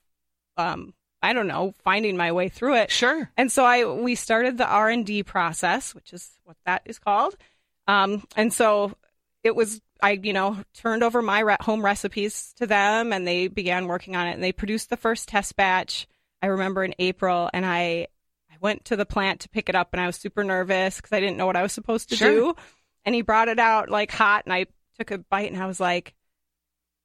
um, 0.56 0.92
I 1.22 1.32
don't 1.32 1.46
know, 1.46 1.72
finding 1.84 2.16
my 2.16 2.32
way 2.32 2.48
through 2.50 2.76
it. 2.76 2.90
Sure. 2.90 3.30
And 3.36 3.50
so 3.50 3.64
I 3.64 3.84
we 3.86 4.14
started 4.14 4.58
the 4.58 4.66
R 4.66 4.90
and 4.90 5.06
D 5.06 5.22
process, 5.22 5.94
which 5.94 6.12
is 6.12 6.30
what 6.44 6.58
that 6.66 6.82
is 6.84 6.98
called. 6.98 7.36
Um, 7.86 8.26
and 8.36 8.52
so 8.52 8.92
it 9.42 9.56
was 9.56 9.80
I 10.02 10.20
you 10.22 10.34
know 10.34 10.58
turned 10.74 11.02
over 11.02 11.22
my 11.22 11.40
re- 11.40 11.56
home 11.60 11.82
recipes 11.82 12.52
to 12.58 12.66
them, 12.66 13.10
and 13.10 13.26
they 13.26 13.48
began 13.48 13.86
working 13.86 14.16
on 14.16 14.26
it. 14.26 14.32
And 14.32 14.42
they 14.42 14.52
produced 14.52 14.90
the 14.90 14.98
first 14.98 15.26
test 15.28 15.56
batch. 15.56 16.06
I 16.44 16.48
remember 16.48 16.84
in 16.84 16.94
April, 16.98 17.48
and 17.54 17.64
I 17.64 18.08
I 18.50 18.56
went 18.60 18.84
to 18.86 18.96
the 18.96 19.06
plant 19.06 19.40
to 19.40 19.48
pick 19.48 19.68
it 19.70 19.74
up, 19.74 19.88
and 19.94 20.00
I 20.00 20.06
was 20.06 20.16
super 20.16 20.44
nervous 20.44 20.96
because 20.96 21.12
I 21.12 21.20
didn't 21.20 21.38
know 21.38 21.46
what 21.46 21.56
I 21.56 21.62
was 21.62 21.72
supposed 21.72 22.10
to 22.10 22.16
Sure. 22.16 22.30
do. 22.30 22.54
And 23.06 23.14
he 23.14 23.22
brought 23.22 23.48
it 23.48 23.58
out 23.58 23.88
like 23.88 24.12
hot, 24.12 24.44
and 24.44 24.52
I 24.52 24.66
took 24.98 25.10
a 25.10 25.18
bite, 25.18 25.50
and 25.50 25.60
I 25.62 25.66
was 25.66 25.80
like, 25.80 26.14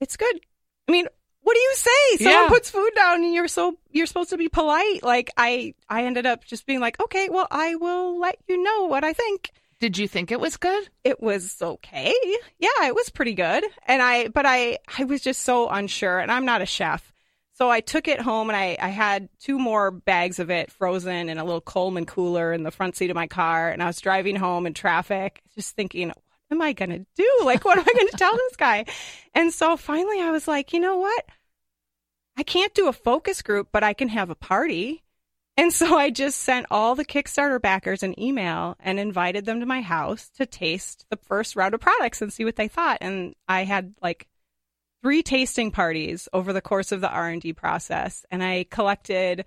"It's 0.01 0.17
good." 0.17 0.39
I 0.87 0.91
mean, 0.91 1.07
what 1.41 1.53
do 1.53 1.59
you 1.61 1.73
say? 1.75 2.17
Someone 2.17 2.43
Yeah. 2.43 2.49
puts 2.49 2.69
food 2.69 2.91
down 2.95 3.23
and 3.23 3.33
you're 3.33 3.47
so 3.47 3.77
you're 3.91 4.05
supposed 4.07 4.31
to 4.31 4.37
be 4.37 4.49
polite. 4.49 5.03
Like 5.03 5.31
I 5.37 5.73
I 5.87 6.03
ended 6.03 6.25
up 6.25 6.43
just 6.43 6.65
being 6.65 6.81
like, 6.81 6.99
"Okay, 6.99 7.29
well, 7.29 7.47
I 7.49 7.75
will 7.75 8.19
let 8.19 8.37
you 8.47 8.61
know 8.61 8.85
what 8.87 9.03
I 9.05 9.13
think." 9.13 9.51
Did 9.79 9.97
you 9.97 10.07
think 10.09 10.31
it 10.31 10.39
was 10.41 10.57
good? 10.57 10.89
It 11.05 11.21
was 11.21 11.61
okay. 11.61 12.13
Yeah, 12.57 12.87
it 12.87 12.93
was 12.95 13.09
pretty 13.09 13.33
good. 13.33 13.63
And 13.87 14.01
I 14.01 14.27
but 14.27 14.45
I 14.45 14.79
I 14.97 15.05
was 15.05 15.21
just 15.21 15.43
so 15.43 15.69
unsure 15.69 16.19
and 16.19 16.29
I'm 16.29 16.43
not 16.45 16.61
a 16.61 16.65
chef. 16.65 17.13
So 17.59 17.69
I 17.69 17.81
took 17.81 18.07
it 18.07 18.21
home 18.21 18.49
and 18.49 18.55
I, 18.55 18.77
I 18.81 18.87
had 18.87 19.27
two 19.37 19.59
more 19.59 19.91
bags 19.91 20.39
of 20.39 20.49
it 20.49 20.71
frozen 20.71 21.27
in 21.27 21.37
a 21.37 21.43
little 21.43 21.59
Coleman 21.59 22.05
cooler 22.05 22.53
in 22.53 22.63
the 22.63 22.71
front 22.71 22.95
seat 22.95 23.09
of 23.09 23.15
my 23.15 23.27
car. 23.27 23.69
And 23.69 23.83
I 23.83 23.87
was 23.87 23.99
driving 23.99 24.37
home 24.37 24.65
in 24.65 24.73
traffic, 24.73 25.41
just 25.55 25.75
thinking, 25.75 26.07
what 26.07 26.15
am 26.51 26.61
I 26.61 26.71
going 26.71 26.91
to 26.91 27.05
do? 27.17 27.29
Like, 27.43 27.65
what 27.65 27.77
am 27.77 27.83
I 27.85 27.93
going 27.93 28.07
to 28.07 28.17
tell 28.17 28.31
this 28.31 28.55
guy? 28.55 28.85
And 29.33 29.51
so 29.53 29.75
finally 29.75 30.21
I 30.21 30.31
was 30.31 30.47
like, 30.47 30.71
you 30.71 30.79
know 30.79 30.99
what? 30.99 31.25
I 32.37 32.43
can't 32.43 32.73
do 32.73 32.87
a 32.87 32.93
focus 32.93 33.41
group, 33.41 33.67
but 33.73 33.83
I 33.83 33.91
can 33.91 34.07
have 34.07 34.29
a 34.29 34.35
party. 34.35 35.03
And 35.57 35.73
so 35.73 35.97
I 35.97 36.11
just 36.11 36.39
sent 36.39 36.65
all 36.71 36.95
the 36.95 37.03
Kickstarter 37.03 37.61
backers 37.61 38.03
an 38.03 38.17
email 38.17 38.77
and 38.79 38.97
invited 39.01 39.43
them 39.43 39.59
to 39.59 39.65
my 39.65 39.81
house 39.81 40.29
to 40.37 40.45
taste 40.45 41.05
the 41.09 41.17
first 41.17 41.57
round 41.57 41.73
of 41.73 41.81
products 41.81 42.21
and 42.21 42.31
see 42.31 42.45
what 42.45 42.55
they 42.55 42.69
thought. 42.69 42.99
And 43.01 43.35
I 43.49 43.65
had 43.65 43.95
like 44.01 44.29
three 45.01 45.23
tasting 45.23 45.71
parties 45.71 46.27
over 46.33 46.51
the 46.53 46.61
course 46.61 46.91
of 46.91 47.01
the 47.01 47.09
R&D 47.09 47.53
process 47.53 48.25
and 48.31 48.43
I 48.43 48.65
collected 48.69 49.45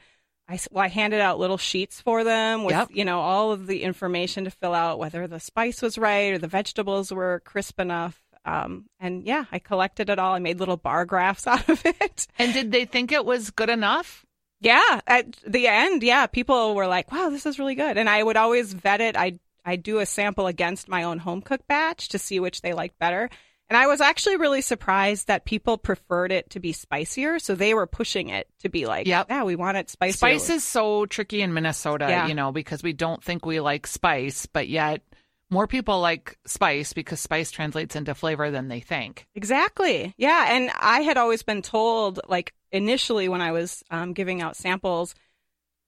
I, 0.48 0.58
well, 0.70 0.84
I 0.84 0.88
handed 0.88 1.20
out 1.20 1.38
little 1.38 1.56
sheets 1.58 2.00
for 2.00 2.24
them 2.24 2.64
with 2.64 2.74
Yep. 2.74 2.88
you 2.92 3.04
know 3.04 3.20
all 3.20 3.52
of 3.52 3.66
the 3.66 3.82
information 3.82 4.44
to 4.44 4.50
fill 4.50 4.74
out 4.74 4.98
whether 4.98 5.26
the 5.26 5.40
spice 5.40 5.80
was 5.82 5.96
right 5.98 6.32
or 6.34 6.38
the 6.38 6.48
vegetables 6.48 7.12
were 7.12 7.40
crisp 7.44 7.78
enough 7.80 8.20
um, 8.44 8.86
and 8.98 9.24
yeah 9.24 9.44
I 9.52 9.58
collected 9.60 10.10
it 10.10 10.18
all 10.18 10.34
I 10.34 10.38
made 10.40 10.58
little 10.58 10.76
bar 10.76 11.04
graphs 11.04 11.46
out 11.46 11.68
of 11.68 11.80
it 11.86 12.26
And 12.38 12.52
did 12.52 12.72
they 12.72 12.84
think 12.86 13.12
it 13.12 13.24
was 13.24 13.50
good 13.50 13.70
enough? 13.70 14.24
yeah, 14.60 15.00
at 15.08 15.26
the 15.46 15.66
end, 15.66 16.04
yeah, 16.04 16.26
people 16.28 16.76
were 16.76 16.86
like, 16.86 17.10
"Wow, 17.10 17.30
this 17.30 17.46
is 17.46 17.58
really 17.58 17.74
good." 17.74 17.98
And 17.98 18.08
I 18.08 18.22
would 18.22 18.36
always 18.36 18.72
vet 18.72 19.00
it. 19.00 19.16
I 19.16 19.40
I 19.64 19.74
do 19.74 19.98
a 19.98 20.06
sample 20.06 20.46
against 20.46 20.88
my 20.88 21.02
own 21.02 21.18
home 21.18 21.42
cook 21.42 21.66
batch 21.66 22.08
to 22.10 22.18
see 22.20 22.38
which 22.38 22.62
they 22.62 22.72
liked 22.72 22.96
better. 23.00 23.28
And 23.72 23.76
I 23.78 23.86
was 23.86 24.02
actually 24.02 24.36
really 24.36 24.60
surprised 24.60 25.28
that 25.28 25.46
people 25.46 25.78
preferred 25.78 26.30
it 26.30 26.50
to 26.50 26.60
be 26.60 26.74
spicier, 26.74 27.38
so 27.40 27.54
they 27.54 27.72
were 27.72 27.86
pushing 27.86 28.28
it 28.28 28.46
to 28.58 28.68
be 28.68 28.84
like, 28.84 29.06
Yep. 29.06 29.28
"Yeah, 29.30 29.44
we 29.44 29.56
want 29.56 29.78
it 29.78 29.88
spicier." 29.88 30.12
Spice 30.18 30.50
is 30.50 30.62
so 30.62 31.06
tricky 31.06 31.40
in 31.40 31.54
Minnesota, 31.54 32.04
Yeah. 32.06 32.26
you 32.26 32.34
know, 32.34 32.52
because 32.52 32.82
we 32.82 32.92
don't 32.92 33.24
think 33.24 33.46
we 33.46 33.60
like 33.60 33.86
spice, 33.86 34.44
but 34.44 34.68
yet 34.68 35.00
more 35.48 35.66
people 35.66 36.00
like 36.00 36.36
spice 36.44 36.92
because 36.92 37.18
spice 37.18 37.50
translates 37.50 37.96
into 37.96 38.14
flavor 38.14 38.50
than 38.50 38.68
they 38.68 38.80
think. 38.80 39.26
Exactly. 39.34 40.12
Yeah. 40.18 40.48
And 40.50 40.70
I 40.78 41.00
had 41.00 41.16
always 41.16 41.42
been 41.42 41.62
told, 41.62 42.20
like 42.28 42.52
initially 42.72 43.30
when 43.30 43.40
I 43.40 43.52
was 43.52 43.82
um, 43.90 44.12
giving 44.12 44.42
out 44.42 44.54
samples, 44.54 45.14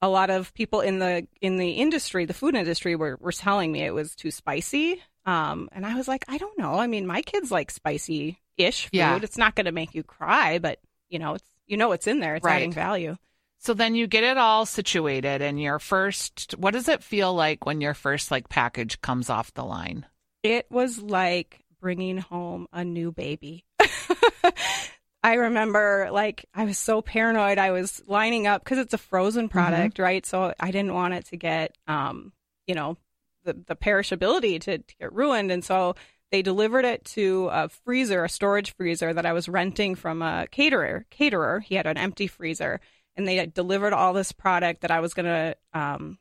a 0.01 0.09
lot 0.09 0.31
of 0.31 0.55
people 0.55 0.81
in 0.81 0.97
the 0.97 1.27
in 1.39 1.57
the 1.57 1.73
industry, 1.73 2.25
the 2.25 2.33
food 2.33 2.55
industry, 2.55 2.95
were 2.95 3.19
were 3.21 3.31
telling 3.31 3.71
me 3.71 3.83
it 3.83 3.93
was 3.93 4.15
too 4.15 4.31
spicy. 4.31 5.03
Um, 5.25 5.69
and 5.71 5.85
I 5.85 5.95
was 5.95 6.07
like, 6.07 6.25
I 6.27 6.37
don't 6.37 6.57
know. 6.57 6.75
I 6.75 6.87
mean, 6.87 7.07
my 7.07 7.21
kids 7.21 7.51
like 7.51 7.71
spicy 7.71 8.39
ish 8.57 8.83
food. 8.85 8.89
Yeah. 8.93 9.19
It's 9.21 9.37
not 9.37 9.55
going 9.55 9.65
to 9.65 9.71
make 9.71 9.95
you 9.95 10.03
cry, 10.03 10.59
but 10.59 10.79
you 11.09 11.19
know, 11.19 11.35
it's 11.35 11.45
you 11.67 11.77
know 11.77 11.91
it's 11.93 12.07
in 12.07 12.19
there. 12.19 12.35
It's 12.35 12.45
Right. 12.45 12.55
adding 12.57 12.71
value. 12.73 13.15
So 13.59 13.73
then 13.73 13.95
you 13.95 14.05
get 14.05 14.23
it 14.23 14.37
all 14.37 14.65
situated 14.67 15.41
and 15.41 15.59
your 15.59 15.79
first 15.79 16.53
what 16.59 16.73
does 16.73 16.87
it 16.87 17.03
feel 17.03 17.33
like 17.33 17.65
when 17.65 17.81
your 17.81 17.95
first 17.95 18.29
like 18.29 18.47
package 18.49 19.01
comes 19.01 19.29
off 19.29 19.53
the 19.53 19.63
line? 19.65 20.05
It 20.43 20.67
was 20.69 21.01
like 21.01 21.59
bringing 21.81 22.17
home 22.17 22.67
a 22.71 22.83
new 22.83 23.11
baby. 23.11 23.65
I 25.23 25.33
remember 25.35 26.09
like 26.11 26.45
I 26.53 26.65
was 26.65 26.77
so 26.77 27.01
paranoid. 27.01 27.57
I 27.57 27.71
was 27.71 28.03
lining 28.05 28.45
up 28.45 28.63
because 28.63 28.77
it's 28.77 28.93
a 28.93 28.99
frozen 28.99 29.49
product, 29.49 29.97
right? 29.97 30.23
So 30.23 30.53
I 30.59 30.69
didn't 30.69 30.93
want 30.93 31.15
it 31.15 31.25
to 31.27 31.37
get, 31.37 31.75
um, 31.87 32.31
you 32.67 32.75
know, 32.75 32.97
the, 33.45 33.53
the 33.67 33.75
perishability 33.75 34.59
to, 34.61 34.79
to 34.79 34.95
get 34.99 35.13
ruined. 35.13 35.51
And 35.51 35.63
so 35.63 35.95
they 36.31 36.41
delivered 36.41 36.83
it 36.85 37.05
to 37.05 37.49
a 37.51 37.69
freezer, 37.69 38.23
a 38.25 38.29
storage 38.29 38.75
freezer 38.75 39.13
that 39.13 39.25
I 39.25 39.31
was 39.33 39.47
renting 39.47 39.95
from 39.95 40.21
a 40.21 40.47
caterer. 40.51 41.05
Caterer. 41.11 41.61
He 41.61 41.75
had 41.75 41.85
an 41.85 41.97
empty 41.97 42.27
freezer, 42.27 42.81
and 43.15 43.27
they 43.27 43.35
had 43.37 43.53
delivered 43.53 43.93
all 43.93 44.11
this 44.13 44.31
product 44.31 44.81
that 44.81 44.91
I 44.91 44.99
was 44.99 45.13
going 45.13 45.27
to 45.27 45.55
um, 45.73 46.17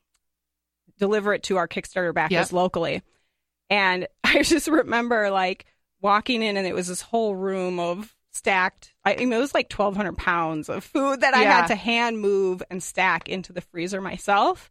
deliver 0.98 1.32
it 1.34 1.42
to 1.44 1.56
our 1.56 1.66
Kickstarter 1.66 2.14
backers 2.14 2.32
Yep. 2.32 2.52
locally. 2.52 3.02
And 3.70 4.06
I 4.24 4.42
just 4.42 4.68
remember 4.68 5.30
like 5.30 5.64
walking 6.00 6.42
in, 6.42 6.56
and 6.56 6.66
it 6.66 6.74
was 6.74 6.86
this 6.88 7.00
whole 7.00 7.34
room 7.34 7.80
of 7.80 8.14
stacked. 8.30 8.92
I 9.04 9.16
mean, 9.16 9.32
it 9.32 9.38
was 9.38 9.54
like 9.54 9.68
twelve 9.68 9.96
hundred 9.96 10.18
pounds 10.18 10.68
of 10.68 10.84
food 10.84 11.22
that 11.22 11.34
I 11.34 11.42
Yeah. 11.42 11.52
had 11.60 11.66
to 11.68 11.76
hand 11.76 12.18
move 12.20 12.62
and 12.70 12.82
stack 12.82 13.28
into 13.28 13.52
the 13.52 13.60
freezer 13.62 14.00
myself. 14.00 14.68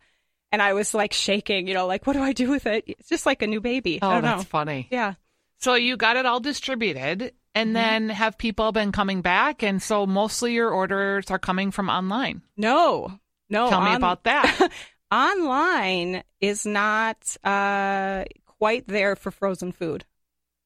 And 0.54 0.62
I 0.62 0.74
was 0.74 0.94
like 0.94 1.12
shaking, 1.12 1.68
you 1.68 1.74
know, 1.74 1.88
like 1.88 2.08
what 2.08 2.14
do 2.14 2.22
I 2.22 2.32
do 2.32 2.50
with 2.50 2.66
it? 2.68 2.86
It's 2.88 3.10
just 3.10 3.26
like 3.26 3.42
a 3.42 3.48
new 3.48 3.60
baby. 3.60 4.00
Oh, 4.02 4.22
that's 4.22 4.44
know. 4.44 4.44
funny. 4.44 4.88
Yeah. 4.92 5.16
So 5.58 5.74
you 5.74 5.98
got 5.98 6.16
it 6.16 6.26
all 6.26 6.40
distributed, 6.40 7.34
and 7.56 7.70
Mm-hmm. 7.70 7.74
then 7.74 8.10
have 8.10 8.38
people 8.38 8.72
been 8.72 8.92
coming 8.92 9.22
back, 9.22 9.64
and 9.64 9.82
so 9.82 10.06
mostly 10.06 10.54
your 10.54 10.70
orders 10.70 11.30
are 11.32 11.40
coming 11.40 11.72
from 11.72 11.90
online. 11.90 12.42
No, 12.56 13.20
no. 13.50 13.70
Tell 13.70 13.82
me 13.82 13.94
about 13.96 14.24
that. 14.26 14.70
online 15.12 16.24
is 16.42 16.66
not 16.66 17.18
uh, 17.44 18.26
quite 18.60 18.88
there 18.88 19.16
for 19.16 19.32
frozen 19.32 19.72
food. 19.72 20.06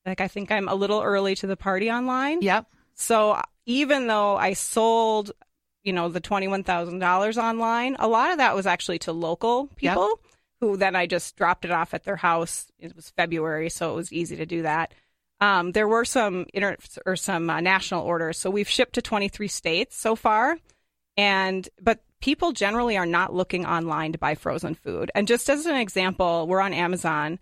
Like 0.06 0.22
I 0.22 0.28
think 0.28 0.52
I'm 0.52 0.68
a 0.70 0.76
little 0.76 1.02
early 1.02 1.36
to 1.36 1.48
the 1.48 1.58
party 1.58 1.92
online. 1.92 2.42
yep. 2.42 2.66
So 2.96 3.40
even 3.66 4.08
though 4.08 4.36
I 4.38 4.54
sold, 4.54 5.32
you 5.88 5.94
know, 5.94 6.10
the 6.10 6.20
twenty-one 6.20 6.64
thousand 6.64 7.00
dollars 7.00 7.38
online, 7.38 7.96
a 7.98 8.08
lot 8.10 8.32
of 8.32 8.38
that 8.38 8.54
was 8.54 8.68
actually 8.68 9.00
to 9.00 9.14
local 9.14 9.68
people 9.78 10.20
who 10.60 10.76
then 10.76 10.96
I 10.96 11.08
just 11.08 11.38
dropped 11.38 11.64
it 11.64 11.72
off 11.72 11.94
at 11.94 12.04
their 12.04 12.18
house. 12.18 12.68
It 12.78 12.94
was 12.96 13.10
February, 13.12 13.70
so 13.70 13.92
it 13.94 13.96
was 13.96 14.12
easy 14.12 14.36
to 14.36 14.46
do 14.46 14.64
that. 14.64 14.94
Um, 15.40 15.72
there 15.72 15.88
were 15.88 16.04
some 16.04 16.46
inter- 16.54 16.78
or 17.06 17.16
some 17.16 17.50
uh, 17.50 17.62
national 17.62 18.04
orders, 18.04 18.38
so 18.38 18.50
we've 18.50 18.70
shipped 18.70 18.96
to 18.96 19.02
twenty-three 19.02 19.48
states 19.48 19.96
so 19.96 20.16
far, 20.16 20.58
and 21.16 21.70
but 21.82 22.02
people 22.20 22.52
generally 22.52 22.98
are 22.98 23.06
not 23.06 23.34
looking 23.34 23.66
online 23.66 24.12
to 24.12 24.18
buy 24.18 24.36
frozen 24.36 24.76
food. 24.76 25.10
And 25.16 25.28
just 25.28 25.50
as 25.50 25.66
an 25.66 25.78
example, 25.78 26.48
we're 26.48 26.60
on 26.60 26.74
Amazon 26.74 27.40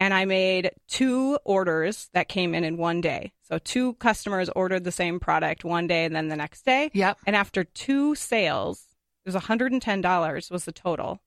and 0.00 0.12
I 0.12 0.24
made 0.24 0.70
two 0.88 1.38
orders 1.44 2.08
that 2.12 2.28
came 2.28 2.54
in 2.54 2.64
in 2.64 2.76
one 2.76 3.00
day. 3.00 3.32
So 3.42 3.58
two 3.58 3.94
customers 3.94 4.48
ordered 4.50 4.84
the 4.84 4.92
same 4.92 5.20
product 5.20 5.64
one 5.64 5.86
day 5.86 6.04
and 6.04 6.14
then 6.14 6.28
the 6.28 6.36
next 6.36 6.64
day. 6.64 6.90
Yep. 6.92 7.18
And 7.26 7.34
after 7.36 7.64
two 7.64 8.14
sales, 8.14 8.84
it 9.24 9.32
was 9.32 9.42
$110 9.42 10.50
was 10.50 10.64
the 10.64 10.72
total. 10.72 11.20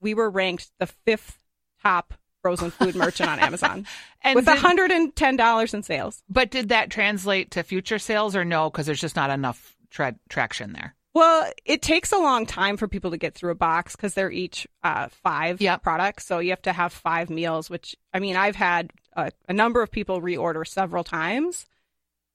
We 0.00 0.14
were 0.14 0.30
ranked 0.30 0.70
the 0.78 0.86
fifth 0.86 1.38
top 1.82 2.14
frozen 2.42 2.70
food 2.70 2.94
merchant 2.94 3.28
on 3.30 3.40
Amazon 3.40 3.86
And 4.22 4.36
with 4.36 4.46
did- 4.46 4.58
$110 4.58 5.74
in 5.74 5.82
sales. 5.82 6.22
But 6.28 6.50
did 6.50 6.68
that 6.68 6.90
translate 6.90 7.50
to 7.52 7.62
future 7.62 7.98
sales 7.98 8.36
or 8.36 8.44
no? 8.44 8.70
Because 8.70 8.86
there's 8.86 9.00
just 9.00 9.16
not 9.16 9.30
enough 9.30 9.76
tra- 9.90 10.16
traction 10.28 10.72
there. 10.72 10.94
Well, 11.14 11.50
it 11.64 11.82
takes 11.82 12.12
a 12.12 12.18
long 12.18 12.46
time 12.46 12.76
for 12.76 12.86
people 12.86 13.10
to 13.10 13.16
get 13.16 13.34
through 13.34 13.50
a 13.50 13.56
box 13.56 13.96
because 13.96 14.14
they're 14.14 14.30
each 14.30 14.66
uh, 14.84 15.08
five 15.08 15.60
Yep. 15.60 15.82
products. 15.82 16.26
So 16.26 16.38
you 16.38 16.50
have 16.50 16.62
to 16.62 16.72
have 16.72 16.92
five 16.92 17.30
meals, 17.30 17.68
which 17.70 17.96
I 18.14 18.18
mean, 18.20 18.36
I've 18.36 18.56
had 18.56 18.90
a, 19.14 19.32
a 19.48 19.52
number 19.52 19.82
of 19.82 19.90
people 19.90 20.20
reorder 20.20 20.66
several 20.66 21.02
times, 21.04 21.66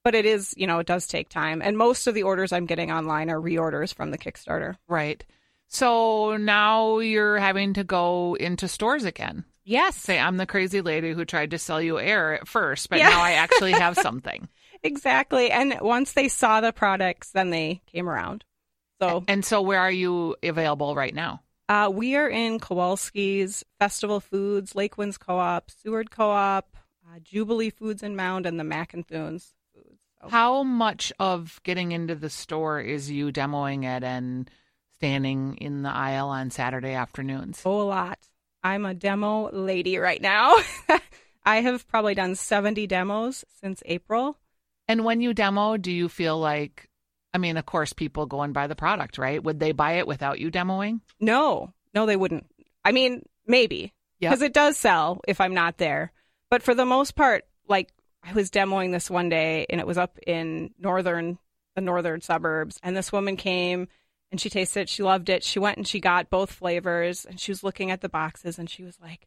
but 0.02 0.14
it 0.14 0.26
is, 0.26 0.52
you 0.56 0.66
know, 0.66 0.80
it 0.80 0.86
does 0.86 1.06
take 1.06 1.28
time. 1.30 1.62
And 1.62 1.78
most 1.78 2.06
of 2.06 2.14
the 2.14 2.24
orders 2.24 2.52
I'm 2.52 2.66
getting 2.66 2.90
online 2.90 3.30
are 3.30 3.40
reorders 3.40 3.94
from 3.94 4.10
the 4.10 4.18
Kickstarter. 4.18 4.76
Right. 4.88 5.24
So 5.68 6.36
now 6.36 6.98
you're 6.98 7.38
having 7.38 7.72
to 7.74 7.84
go 7.84 8.34
into 8.34 8.68
stores 8.68 9.04
again. 9.04 9.44
Yes, 9.66 9.96
Say, 9.96 10.18
I'm 10.18 10.36
the 10.36 10.44
crazy 10.44 10.82
lady 10.82 11.12
who 11.14 11.24
tried 11.24 11.52
to 11.52 11.58
sell 11.58 11.80
you 11.80 11.98
air 11.98 12.34
at 12.34 12.46
first, 12.46 12.90
but 12.90 12.98
Yeah. 12.98 13.08
now 13.08 13.22
I 13.22 13.32
actually 13.32 13.72
have 13.72 13.96
something. 13.98 14.46
exactly. 14.82 15.50
And 15.50 15.78
once 15.80 16.12
they 16.12 16.28
saw 16.28 16.60
the 16.60 16.70
products, 16.72 17.30
then 17.30 17.48
they 17.48 17.80
came 17.90 18.06
around. 18.08 18.44
So 19.10 19.24
And 19.28 19.44
so, 19.44 19.62
where 19.62 19.80
are 19.80 19.90
you 19.90 20.36
available 20.42 20.94
right 20.94 21.14
now? 21.14 21.40
Uh, 21.68 21.90
we 21.92 22.14
are 22.16 22.28
in 22.28 22.58
Kowalski's, 22.60 23.64
Festival 23.78 24.20
Foods, 24.20 24.74
Lakewinds 24.74 25.18
Co-op, 25.18 25.70
Seward 25.70 26.10
Co-op, 26.10 26.76
uh, 27.06 27.18
Jubilee 27.22 27.70
Foods 27.70 28.02
and 28.02 28.16
Mound, 28.16 28.44
and 28.44 28.60
the 28.60 28.64
Mackenthun's 28.64 29.54
Foods. 29.72 30.00
So, 30.20 30.28
How 30.28 30.62
much 30.62 31.12
of 31.18 31.60
getting 31.62 31.92
into 31.92 32.14
the 32.14 32.28
store 32.28 32.80
is 32.80 33.10
you 33.10 33.32
demoing 33.32 33.84
it 33.84 34.04
and 34.04 34.50
standing 34.96 35.56
in 35.56 35.82
the 35.82 35.90
aisle 35.90 36.28
on 36.28 36.50
Saturday 36.50 36.92
afternoons? 36.92 37.62
oh, 37.64 37.80
a 37.80 37.82
lot. 37.82 38.18
I'm 38.62 38.86
a 38.86 38.94
demo 38.94 39.50
lady 39.50 39.98
right 39.98 40.20
now. 40.20 40.56
I 41.44 41.56
have 41.60 41.86
probably 41.88 42.14
done 42.14 42.34
70 42.34 42.86
demos 42.86 43.44
since 43.60 43.82
April. 43.84 44.38
And 44.88 45.04
when 45.04 45.20
you 45.20 45.34
demo, 45.34 45.76
do 45.76 45.90
you 45.90 46.08
feel 46.08 46.38
like, 46.38 46.88
I 47.34 47.38
mean, 47.38 47.56
of 47.56 47.66
course, 47.66 47.92
people 47.92 48.26
go 48.26 48.42
and 48.42 48.54
buy 48.54 48.68
the 48.68 48.76
product, 48.76 49.18
right? 49.18 49.42
Would 49.42 49.58
they 49.58 49.72
buy 49.72 49.94
it 49.94 50.06
without 50.06 50.38
you 50.38 50.50
demoing? 50.52 51.00
No, 51.20 51.74
no, 51.92 52.06
they 52.06 52.16
wouldn't. 52.16 52.46
I 52.84 52.92
mean, 52.92 53.26
maybe 53.46 53.92
Yep. 54.20 54.30
because 54.30 54.42
it 54.42 54.54
does 54.54 54.76
sell 54.76 55.20
if 55.26 55.40
I'm 55.40 55.52
not 55.52 55.76
there. 55.78 56.12
But 56.48 56.62
for 56.62 56.74
the 56.74 56.86
most 56.86 57.16
part, 57.16 57.44
like 57.68 57.92
I 58.22 58.32
was 58.32 58.50
demoing 58.50 58.92
this 58.92 59.10
one 59.10 59.28
day, 59.28 59.66
and 59.68 59.80
it 59.80 59.86
was 59.86 59.98
up 59.98 60.18
in 60.26 60.70
northern 60.78 61.38
the 61.74 61.80
northern 61.80 62.20
suburbs, 62.20 62.78
and 62.84 62.96
this 62.96 63.10
woman 63.10 63.36
came 63.36 63.88
and 64.30 64.40
she 64.40 64.48
tasted 64.48 64.82
it. 64.82 64.88
She 64.88 65.02
loved 65.02 65.28
it. 65.28 65.42
She 65.42 65.58
went 65.58 65.76
and 65.76 65.86
she 65.88 65.98
got 65.98 66.30
both 66.30 66.52
flavors, 66.52 67.24
and 67.24 67.40
she 67.40 67.50
was 67.50 67.64
looking 67.64 67.90
at 67.90 68.00
the 68.00 68.08
boxes, 68.08 68.58
and 68.60 68.70
she 68.70 68.84
was 68.84 68.96
like. 69.02 69.26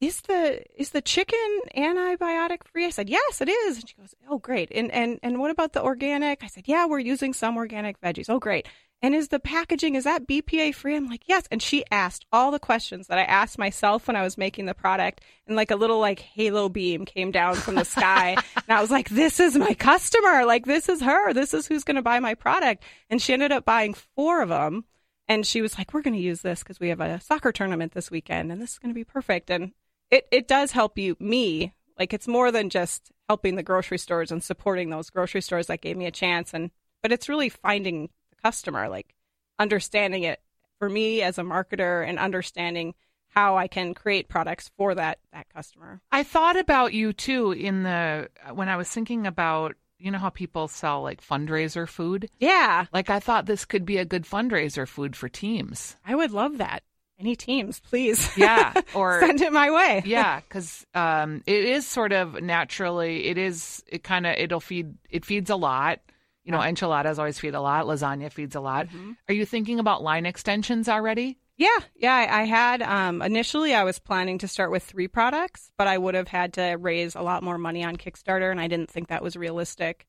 Is 0.00 0.22
the 0.22 0.62
is 0.80 0.90
the 0.90 1.02
chicken 1.02 1.60
antibiotic 1.76 2.64
free? 2.64 2.86
I 2.86 2.90
said 2.90 3.10
yes, 3.10 3.42
it 3.42 3.50
is. 3.50 3.78
And 3.78 3.88
she 3.88 3.94
goes, 3.96 4.14
oh 4.30 4.38
great. 4.38 4.70
And 4.74 4.90
and 4.92 5.20
and 5.22 5.38
what 5.38 5.50
about 5.50 5.74
the 5.74 5.82
organic? 5.82 6.42
I 6.42 6.46
said 6.46 6.64
yeah, 6.66 6.86
we're 6.86 7.00
using 7.00 7.34
some 7.34 7.58
organic 7.58 8.00
veggies. 8.00 8.30
Oh 8.30 8.38
great. 8.38 8.66
And 9.02 9.14
is 9.14 9.28
the 9.28 9.38
packaging 9.38 9.94
is 9.94 10.04
that 10.04 10.26
BPA 10.26 10.74
free? 10.74 10.96
I'm 10.96 11.08
like, 11.08 11.22
yes. 11.26 11.44
And 11.50 11.62
she 11.62 11.84
asked 11.90 12.24
all 12.32 12.50
the 12.50 12.58
questions 12.58 13.08
that 13.08 13.18
I 13.18 13.24
asked 13.24 13.58
myself 13.58 14.06
when 14.06 14.16
I 14.16 14.22
was 14.22 14.38
making 14.38 14.66
the 14.66 14.74
product, 14.74 15.22
and 15.46 15.54
like 15.54 15.70
a 15.70 15.76
little 15.76 16.00
like 16.00 16.20
halo 16.20 16.70
beam 16.70 17.04
came 17.04 17.30
down 17.30 17.54
from 17.56 17.74
the 17.74 17.84
sky, 17.84 18.36
and 18.56 18.64
I 18.68 18.80
was 18.80 18.90
like, 18.90 19.10
this 19.10 19.38
is 19.38 19.56
my 19.56 19.74
customer. 19.74 20.46
Like 20.46 20.64
this 20.64 20.88
is 20.88 21.02
her. 21.02 21.34
This 21.34 21.52
is 21.52 21.66
who's 21.66 21.84
going 21.84 21.96
to 21.96 22.02
buy 22.02 22.20
my 22.20 22.34
product. 22.34 22.84
And 23.10 23.20
she 23.20 23.34
ended 23.34 23.52
up 23.52 23.66
buying 23.66 23.94
four 23.94 24.42
of 24.42 24.48
them, 24.48 24.84
and 25.28 25.46
she 25.46 25.60
was 25.62 25.78
like, 25.78 25.92
we're 25.92 26.02
going 26.02 26.16
to 26.16 26.20
use 26.20 26.40
this 26.40 26.62
because 26.62 26.80
we 26.80 26.88
have 26.88 27.00
a 27.00 27.20
soccer 27.20 27.52
tournament 27.52 27.92
this 27.92 28.10
weekend, 28.10 28.50
and 28.50 28.60
this 28.62 28.72
is 28.72 28.78
going 28.78 28.90
to 28.90 28.98
be 28.98 29.04
perfect. 29.04 29.50
And 29.50 29.72
it 30.10 30.26
it 30.30 30.48
does 30.48 30.72
help 30.72 30.98
you 30.98 31.16
me. 31.20 31.74
Like 31.98 32.14
it's 32.14 32.28
more 32.28 32.50
than 32.50 32.70
just 32.70 33.12
helping 33.28 33.56
the 33.56 33.62
grocery 33.62 33.98
stores 33.98 34.32
and 34.32 34.42
supporting 34.42 34.90
those 34.90 35.10
grocery 35.10 35.42
stores 35.42 35.66
that 35.66 35.82
gave 35.82 35.96
me 35.96 36.06
a 36.06 36.10
chance, 36.10 36.52
and 36.54 36.70
but 37.02 37.12
it's 37.12 37.28
really 37.28 37.48
finding 37.48 38.08
the 38.30 38.36
customer, 38.42 38.88
like 38.88 39.14
understanding 39.58 40.22
it 40.22 40.40
for 40.78 40.88
me 40.88 41.22
as 41.22 41.38
a 41.38 41.42
marketer 41.42 42.06
and 42.06 42.18
understanding 42.18 42.94
how 43.28 43.56
I 43.56 43.68
can 43.68 43.94
create 43.94 44.28
products 44.28 44.70
for 44.76 44.94
that 44.94 45.18
that 45.32 45.48
customer. 45.52 46.00
I 46.10 46.22
thought 46.22 46.56
about 46.56 46.92
you 46.92 47.12
too 47.12 47.52
in 47.52 47.82
the 47.84 48.28
when 48.52 48.68
I 48.68 48.76
was 48.76 48.88
thinking 48.88 49.26
about 49.26 49.76
you 49.98 50.10
know 50.10 50.18
how 50.18 50.30
people 50.30 50.66
sell 50.66 51.02
like 51.02 51.22
fundraiser 51.22 51.86
food. 51.88 52.30
Yeah, 52.38 52.86
Like 52.92 53.10
I 53.10 53.20
thought 53.20 53.46
this 53.46 53.64
could 53.64 53.84
be 53.84 53.98
a 53.98 54.04
good 54.04 54.24
fundraiser 54.24 54.88
food 54.88 55.14
for 55.14 55.28
teams. 55.28 55.96
I 56.04 56.14
would 56.14 56.32
love 56.32 56.58
that. 56.58 56.82
Any 57.20 57.36
teams, 57.36 57.80
please. 57.80 58.34
Yeah, 58.36 58.72
or 58.94 59.20
send 59.20 59.42
it 59.42 59.52
my 59.52 59.70
way. 59.70 60.02
yeah, 60.06 60.40
because 60.48 60.86
um, 60.94 61.42
it 61.46 61.64
is 61.64 61.86
sort 61.86 62.12
of 62.12 62.42
naturally. 62.42 63.26
It 63.26 63.36
is. 63.36 63.84
It 63.86 64.02
kind 64.02 64.26
of. 64.26 64.34
It'll 64.38 64.60
feed. 64.60 64.94
It 65.10 65.26
feeds 65.26 65.50
a 65.50 65.56
lot. 65.56 66.00
You 66.44 66.52
know, 66.52 66.62
enchiladas 66.62 67.18
always 67.18 67.38
feed 67.38 67.54
a 67.54 67.60
lot. 67.60 67.84
Lasagna 67.84 68.32
feeds 68.32 68.56
a 68.56 68.60
lot. 68.60 68.88
Are 69.28 69.34
you 69.34 69.44
thinking 69.44 69.78
about 69.78 70.02
line 70.02 70.24
extensions 70.24 70.88
already? 70.88 71.38
Yeah, 71.58 71.68
yeah. 71.94 72.14
I 72.14 72.40
I 72.40 72.44
had 72.44 72.80
um, 72.80 73.20
initially 73.20 73.74
I 73.74 73.84
was 73.84 73.98
planning 73.98 74.38
to 74.38 74.48
start 74.48 74.70
with 74.70 74.82
three 74.82 75.06
products, 75.08 75.70
but 75.76 75.86
I 75.86 75.98
would 75.98 76.14
have 76.14 76.28
had 76.28 76.54
to 76.54 76.76
raise 76.80 77.14
a 77.14 77.20
lot 77.20 77.42
more 77.42 77.58
money 77.58 77.84
on 77.84 77.96
Kickstarter, 77.98 78.50
and 78.50 78.58
I 78.58 78.66
didn't 78.66 78.88
think 78.88 79.08
that 79.08 79.22
was 79.22 79.36
realistic. 79.36 80.06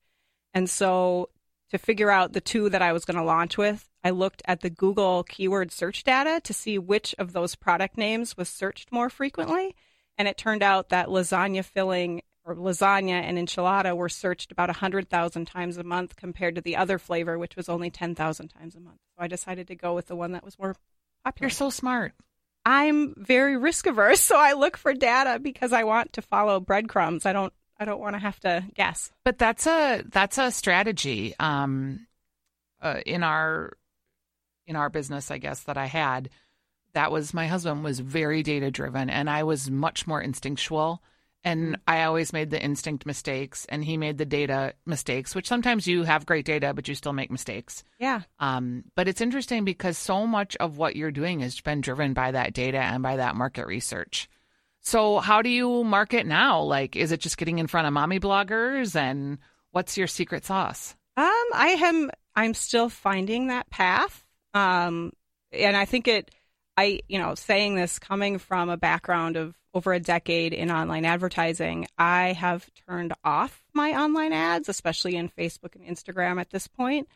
And 0.54 0.70
so, 0.70 1.30
to 1.72 1.78
figure 1.78 2.10
out 2.10 2.32
the 2.32 2.40
two 2.40 2.70
that 2.70 2.82
I 2.82 2.94
was 2.94 3.04
going 3.04 3.18
to 3.18 3.24
launch 3.24 3.58
with, 3.58 3.86
I 4.04 4.10
looked 4.10 4.42
at 4.46 4.62
the 4.62 4.70
Google 4.70 5.24
keyword 5.24 5.72
search 5.72 6.04
data 6.04 6.42
to 6.44 6.54
see 6.54 6.78
which 6.78 7.14
of 7.18 7.34
those 7.34 7.56
product 7.56 7.98
names 7.98 8.36
was 8.36 8.50
searched 8.50 8.92
more 8.92 9.10
frequently, 9.10 9.76
and 10.18 10.28
it 10.28 10.38
turned 10.38 10.64
out 10.64 10.90
that 10.90 11.08
lasagna 11.08 11.64
filling 11.64 12.22
or 12.44 12.56
lasagna 12.56 13.22
and 13.22 13.38
enchilada 13.38 13.96
were 13.96 14.10
searched 14.10 14.52
about 14.52 14.70
100,000 14.70 15.46
times 15.46 15.78
a 15.78 15.84
month 15.84 16.16
compared 16.16 16.56
to 16.56 16.62
the 16.62 16.76
other 16.76 16.98
flavor, 16.98 17.38
which 17.38 17.56
was 17.56 17.70
only 17.70 17.92
10,000 17.92 18.48
times 18.48 18.76
a 18.76 18.80
month. 18.80 18.98
So 19.16 19.24
I 19.24 19.28
decided 19.28 19.68
to 19.68 19.76
go 19.76 19.94
with 19.94 20.08
the 20.08 20.16
one 20.16 20.32
that 20.32 20.44
was 20.44 20.58
more 20.58 20.76
popular. 21.24 21.46
You're 21.46 21.52
so 21.52 21.70
smart. 21.70 22.14
I'm 22.66 23.16
very 23.18 23.58
risk 23.58 23.86
averse, 23.86 24.22
so 24.22 24.38
I 24.38 24.54
look 24.54 24.78
for 24.78 24.94
data 24.94 25.40
because 25.40 25.74
I 25.74 25.84
want 25.84 26.14
to 26.14 26.22
follow 26.22 26.60
breadcrumbs. 26.60 27.26
I 27.26 27.34
don't 27.34 27.54
I 27.80 27.86
don't 27.86 28.00
want 28.00 28.14
to 28.14 28.20
have 28.20 28.40
to 28.42 28.64
guess. 28.76 29.12
But 29.26 29.40
that's 29.40 29.66
a 29.66 30.04
that's 30.08 30.38
a 30.38 30.52
strategy. 30.52 31.34
Um, 31.40 32.06
uh, 32.82 33.00
in 33.06 33.24
our 33.24 33.74
in 34.68 34.76
our 34.76 34.90
business, 34.90 35.32
I 35.32 35.38
guess 35.38 35.64
that 35.64 35.78
I 35.78 35.86
had, 35.86 36.30
that 36.94 37.12
was 37.12 37.34
my 37.34 37.48
husband 37.48 37.84
was 37.84 38.00
very 38.00 38.44
data 38.44 38.72
driven, 38.72 39.10
and 39.10 39.30
I 39.30 39.44
was 39.44 39.70
much 39.70 40.08
more 40.08 40.22
instinctual. 40.22 41.02
And 41.44 41.80
I 41.88 42.04
always 42.04 42.34
made 42.34 42.52
the 42.52 42.62
instinct 42.62 43.08
mistakes, 43.08 43.66
and 43.68 43.84
he 43.84 43.98
made 43.98 44.20
the 44.20 44.26
data 44.26 44.76
mistakes, 44.86 45.34
which 45.34 45.48
sometimes 45.48 45.88
you 45.88 46.04
have 46.04 46.28
great 46.28 46.46
data, 46.46 46.72
but 46.76 46.88
you 46.88 46.94
still 46.94 47.14
make 47.14 47.32
mistakes. 47.32 47.84
Yeah. 47.98 48.22
Um, 48.40 48.84
but 48.96 49.08
it's 49.08 49.22
interesting 49.22 49.66
because 49.66 49.98
so 49.98 50.28
much 50.28 50.56
of 50.58 50.78
what 50.78 50.96
you're 50.96 51.10
doing 51.10 51.40
has 51.40 51.60
been 51.60 51.82
driven 51.82 52.14
by 52.14 52.30
that 52.32 52.54
data 52.54 52.78
and 52.78 53.02
by 53.02 53.16
that 53.16 53.36
market 53.36 53.66
research. 53.66 54.30
So, 54.82 55.18
how 55.18 55.42
do 55.42 55.50
you 55.50 55.84
market 55.84 56.28
now? 56.28 56.62
Like, 56.62 56.96
is 56.96 57.12
it 57.12 57.22
just 57.22 57.38
getting 57.38 57.58
in 57.58 57.68
front 57.68 57.88
of 57.88 57.94
mommy 57.94 58.20
bloggers? 58.20 58.96
And 58.96 59.40
what's 59.72 59.98
your 59.98 60.08
secret 60.08 60.46
sauce? 60.46 60.96
Um, 61.18 61.26
I 61.54 61.78
am. 61.84 62.12
I'm 62.36 62.54
still 62.54 62.90
finding 62.90 63.48
that 63.48 63.70
path. 63.72 64.24
Um, 64.54 65.14
and 65.52 65.76
I 65.76 65.86
think 65.86 66.08
it. 66.08 66.32
I, 66.78 67.02
you 67.10 67.20
know, 67.20 67.36
saying 67.36 67.76
this 67.76 68.00
coming 68.00 68.38
from 68.40 68.70
a 68.70 68.78
background 68.78 69.36
of 69.36 69.54
over 69.74 69.92
a 69.94 70.00
decade 70.00 70.54
in 70.54 70.72
online 70.72 71.04
advertising, 71.04 71.86
I 71.98 72.32
have 72.32 72.68
turned 72.88 73.14
off 73.26 73.62
my 73.74 73.92
online 73.92 74.32
ads, 74.32 74.70
especially 74.70 75.18
in 75.18 75.28
Facebook 75.30 75.76
and 75.76 75.86
Instagram 75.86 76.40
at 76.40 76.50
this 76.50 76.68
point. 76.68 77.10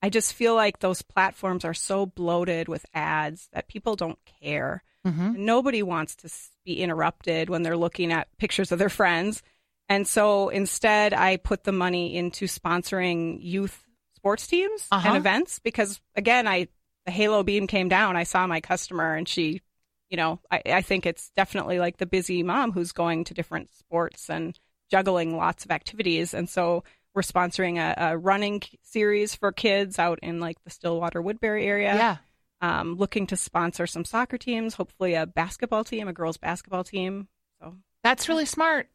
I 0.00 0.08
just 0.08 0.32
feel 0.32 0.54
like 0.54 0.78
those 0.78 1.02
platforms 1.02 1.64
are 1.64 1.74
so 1.74 2.06
bloated 2.06 2.68
with 2.68 2.86
ads 2.94 3.48
that 3.52 3.68
people 3.68 3.96
don't 3.96 4.18
care. 4.40 4.82
Mm-hmm. 5.06 5.44
Nobody 5.44 5.82
wants 5.82 6.16
to 6.16 6.30
be 6.64 6.80
interrupted 6.82 7.50
when 7.50 7.62
they're 7.62 7.76
looking 7.76 8.12
at 8.12 8.34
pictures 8.38 8.72
of 8.72 8.78
their 8.78 8.88
friends. 8.88 9.42
And 9.90 10.08
so 10.08 10.48
instead, 10.48 11.12
I 11.12 11.36
put 11.36 11.64
the 11.64 11.72
money 11.72 12.16
into 12.16 12.46
sponsoring 12.46 13.38
youth 13.42 13.78
sports 14.16 14.46
teams 14.46 14.88
Uh-huh. 14.90 15.06
and 15.06 15.16
events 15.18 15.58
because, 15.58 16.00
again, 16.16 16.48
I 16.48 16.68
the 17.06 17.12
halo 17.12 17.42
beam 17.42 17.66
came 17.66 17.88
down. 17.88 18.16
I 18.16 18.24
saw 18.24 18.46
my 18.46 18.60
customer, 18.60 19.14
and 19.14 19.28
she, 19.28 19.60
you 20.08 20.16
know, 20.16 20.40
I, 20.50 20.62
I 20.66 20.82
think 20.82 21.06
it's 21.06 21.30
definitely 21.36 21.78
like 21.78 21.96
the 21.98 22.06
busy 22.06 22.42
mom 22.42 22.72
who's 22.72 22.92
going 22.92 23.24
to 23.24 23.34
different 23.34 23.72
sports 23.74 24.30
and 24.30 24.58
juggling 24.90 25.36
lots 25.36 25.64
of 25.64 25.70
activities. 25.70 26.34
And 26.34 26.48
so 26.48 26.84
we're 27.14 27.22
sponsoring 27.22 27.78
a, 27.78 28.12
a 28.12 28.18
running 28.18 28.62
series 28.82 29.34
for 29.34 29.52
kids 29.52 29.98
out 29.98 30.18
in 30.22 30.38
like 30.40 30.62
the 30.64 30.70
Stillwater 30.70 31.20
Woodbury 31.20 31.66
area 31.66 31.94
Yeah. 31.94 32.16
um, 32.60 32.94
looking 32.96 33.26
to 33.28 33.36
sponsor 33.36 33.86
some 33.86 34.04
soccer 34.04 34.38
teams, 34.38 34.74
hopefully 34.74 35.14
a 35.14 35.26
basketball 35.26 35.84
team, 35.84 36.08
a 36.08 36.12
girls 36.12 36.36
basketball 36.36 36.84
team. 36.84 37.28
So 37.60 37.76
That's 38.02 38.28
really 38.28 38.46
smart. 38.46 38.88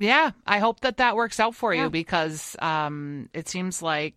Yeah, 0.00 0.30
I 0.46 0.60
hope 0.60 0.80
that 0.80 0.98
that 0.98 1.16
works 1.16 1.40
out 1.40 1.54
for 1.56 1.74
Yeah. 1.74 1.84
you 1.84 1.90
because 1.90 2.54
um, 2.60 3.28
it 3.32 3.48
seems 3.48 3.82
like 3.82 4.14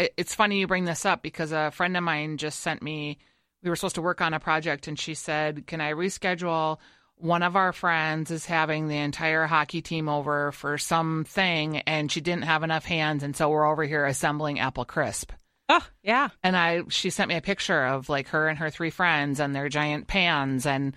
it, 0.00 0.14
it's 0.16 0.34
funny 0.34 0.58
you 0.58 0.66
bring 0.66 0.86
this 0.86 1.04
up 1.04 1.22
because 1.22 1.52
a 1.52 1.70
friend 1.70 1.96
of 1.96 2.02
mine 2.02 2.38
just 2.38 2.60
sent 2.60 2.82
me. 2.82 3.18
We 3.62 3.68
were 3.68 3.76
supposed 3.76 3.96
to 3.96 4.02
work 4.02 4.20
on 4.22 4.34
a 4.34 4.40
project, 4.40 4.88
and 4.88 4.98
she 4.98 5.14
said, 5.14 5.66
"Can 5.66 5.80
I 5.80 5.92
reschedule?" 5.92 6.78
One 7.16 7.42
of 7.42 7.54
our 7.54 7.74
friends 7.74 8.30
is 8.30 8.46
having 8.46 8.88
the 8.88 8.96
entire 8.96 9.46
hockey 9.46 9.82
team 9.82 10.08
over 10.08 10.52
for 10.52 10.78
something, 10.78 11.76
and 11.80 12.10
she 12.10 12.22
didn't 12.22 12.44
have 12.44 12.62
enough 12.62 12.86
hands, 12.86 13.22
and 13.22 13.36
so 13.36 13.50
we're 13.50 13.70
over 13.70 13.84
here 13.84 14.06
assembling 14.06 14.58
apple 14.58 14.86
crisp. 14.86 15.32
oh 15.68 15.86
yeah, 16.02 16.30
And 16.42 16.56
I, 16.56 16.82
she 16.88 17.10
sent 17.10 17.28
me 17.28 17.36
a 17.36 17.42
picture 17.42 17.84
of 17.84 18.08
like 18.08 18.28
her 18.28 18.48
and 18.48 18.58
her 18.58 18.70
three 18.70 18.88
friends 18.88 19.38
and 19.38 19.54
their 19.54 19.68
giant 19.68 20.06
pans, 20.06 20.64
and 20.64 20.96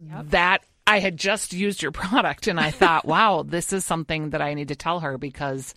that 0.00 0.64
I 0.84 0.98
had 0.98 1.16
just 1.16 1.52
used 1.52 1.80
your 1.80 1.92
product, 2.02 2.48
and 2.48 2.58
I 2.58 2.72
thought, 2.72 3.04
wow, 3.04 3.44
this 3.46 3.72
is 3.72 3.84
something 3.84 4.30
that 4.30 4.42
I 4.42 4.54
need 4.54 4.68
to 4.68 4.76
tell 4.76 4.98
her 4.98 5.16
because 5.16 5.74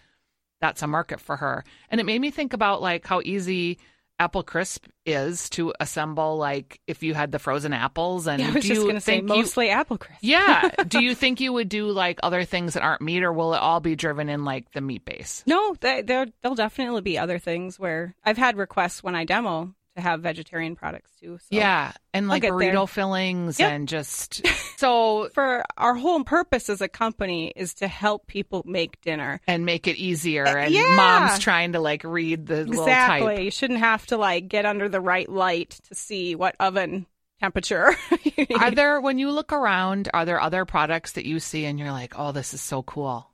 that's 0.61 0.81
a 0.81 0.87
market 0.87 1.19
for 1.19 1.37
her. 1.37 1.63
And 1.89 1.99
it 1.99 2.05
made 2.05 2.19
me 2.21 2.31
think 2.31 2.53
about 2.53 2.81
like 2.81 3.05
how 3.05 3.21
easy 3.23 3.77
apple 4.17 4.43
crisp 4.43 4.85
is 5.05 5.49
to 5.49 5.73
assemble. 5.79 6.37
Like 6.37 6.79
if 6.87 7.03
you 7.03 7.13
had 7.13 7.31
the 7.33 7.39
frozen 7.39 7.73
apples, 7.73 8.27
and 8.27 8.41
yeah 8.41 8.47
I 8.47 8.51
was 8.51 8.63
do 8.63 8.73
just 8.75 8.87
to 8.87 8.99
say 9.01 9.11
think 9.17 9.23
you- 9.29 9.35
mostly 9.35 9.69
apple 9.69 9.97
crisp. 9.97 10.19
yeah. 10.21 10.69
Do 10.87 11.03
you 11.03 11.13
think 11.15 11.41
you 11.41 11.51
would 11.51 11.67
do 11.67 11.87
like 11.89 12.19
other 12.23 12.45
things 12.45 12.75
that 12.75 12.83
aren't 12.83 13.01
meat, 13.01 13.23
or 13.23 13.33
will 13.33 13.53
it 13.53 13.57
all 13.59 13.81
be 13.81 13.95
driven 13.97 14.29
in 14.29 14.45
like 14.45 14.71
the 14.71 14.79
meat 14.81 15.03
base? 15.03 15.43
No, 15.45 15.75
there 15.81 16.01
there'll 16.03 16.55
definitely 16.55 17.01
be 17.01 17.17
other 17.17 17.39
things 17.39 17.77
where 17.77 18.15
I've 18.23 18.37
had 18.37 18.55
requests 18.55 19.03
when 19.03 19.15
I 19.15 19.25
demo 19.25 19.75
to 19.95 20.01
have 20.01 20.21
vegetarian 20.21 20.75
products 20.75 21.12
too. 21.19 21.38
So. 21.39 21.45
Yeah, 21.49 21.91
and 22.13 22.27
like 22.27 22.43
burrito 22.43 22.73
there. 22.73 22.88
fillings 22.88 23.60
Yep. 23.60 23.71
and 23.71 23.88
just 23.88 24.45
so 24.77 25.29
For 25.34 25.63
our 25.77 25.95
whole 25.95 26.23
purpose 26.23 26.69
as 26.69 26.81
a 26.81 26.88
company 26.88 27.53
is 27.55 27.73
to 27.75 27.88
help 27.88 28.27
people 28.27 28.63
make 28.65 28.99
dinner. 29.01 29.39
and 29.47 29.65
make 29.65 29.88
it 29.88 29.97
easier. 29.97 30.45
And 30.45 30.67
Uh, 30.73 30.77
yeah. 30.77 30.95
mom's 30.95 31.39
trying 31.39 31.73
to 31.73 31.79
like 31.79 32.03
read 32.03 32.45
the 32.47 32.65
little 32.65 32.84
Exactly. 32.84 33.36
type. 33.36 33.43
You 33.43 33.51
shouldn't 33.51 33.79
have 33.79 34.05
to 34.08 34.17
like 34.17 34.47
get 34.47 34.65
under 34.65 34.89
the 34.89 35.01
right 35.01 35.29
light 35.29 35.79
to 35.89 35.95
see 35.95 36.36
what 36.36 36.55
oven 36.60 37.05
temperature. 37.39 37.95
you 38.38 38.47
Are 38.60 38.71
there 38.71 38.99
when 39.01 39.17
you 39.19 39.31
look 39.31 39.51
around, 39.53 40.10
are 40.13 40.25
there 40.25 40.39
other 40.41 40.65
products 40.65 41.13
that 41.13 41.25
you 41.25 41.39
see 41.39 41.65
and 41.65 41.77
you're 41.79 41.91
like, 41.91 42.13
oh, 42.17 42.31
this 42.31 42.53
is 42.53 42.62
so 42.62 42.84
cool? 42.84 43.29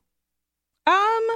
Um 0.87 1.27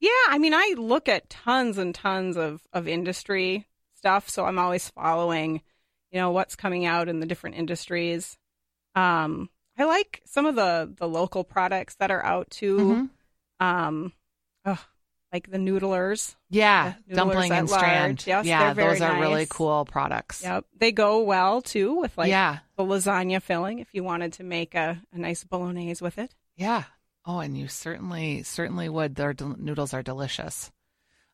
Yeah, 0.00 0.10
I 0.28 0.38
mean 0.38 0.52
I 0.54 0.74
look 0.76 1.08
at 1.08 1.30
tons 1.30 1.78
and 1.78 1.94
tons 1.94 2.36
of 2.36 2.62
of 2.72 2.86
industry 2.88 3.66
stuff, 3.94 4.28
so 4.28 4.44
I'm 4.44 4.58
always 4.58 4.88
following, 4.90 5.62
you 6.10 6.20
know, 6.20 6.30
what's 6.30 6.54
coming 6.56 6.84
out 6.84 7.08
in 7.08 7.20
the 7.20 7.26
different 7.26 7.56
industries. 7.56 8.36
Um 8.94 9.48
I 9.78 9.84
like 9.84 10.22
some 10.26 10.46
of 10.46 10.54
the 10.54 10.92
the 10.96 11.08
local 11.08 11.44
products 11.44 11.96
that 11.96 12.10
are 12.10 12.24
out 12.24 12.50
too. 12.50 12.76
Mhm. 12.78 13.64
Um 13.64 14.12
ugh, 14.64 14.78
like 15.32 15.50
the 15.50 15.58
noodlers. 15.58 16.36
Yeah, 16.50 16.94
The 17.08 17.14
noodlers 17.14 17.16
dumpling 17.16 17.52
and 17.52 17.68
strand. 17.70 18.24
Yes, 18.26 18.44
yeah, 18.46 18.72
those 18.74 19.00
are 19.00 19.20
really 19.20 19.46
cool 19.48 19.84
products. 19.86 20.42
Yep. 20.42 20.64
They 20.78 20.92
go 20.92 21.22
well 21.22 21.62
too 21.62 21.94
with 21.94 22.16
like 22.18 22.28
yeah, 22.30 22.58
the 22.76 22.84
lasagna 22.84 23.40
filling 23.42 23.78
if 23.80 23.88
you 23.92 24.04
wanted 24.04 24.34
to 24.34 24.44
make 24.44 24.74
a, 24.74 25.00
a 25.12 25.18
nice 25.18 25.42
bolognese 25.42 26.02
with 26.04 26.18
it. 26.18 26.34
yeah. 26.56 26.84
Oh, 27.26 27.40
and 27.40 27.58
you 27.58 27.66
certainly 27.68 28.42
certainly 28.44 28.88
would. 28.88 29.16
Their 29.16 29.32
del- 29.32 29.56
noodles 29.58 29.92
are 29.92 30.02
delicious. 30.02 30.70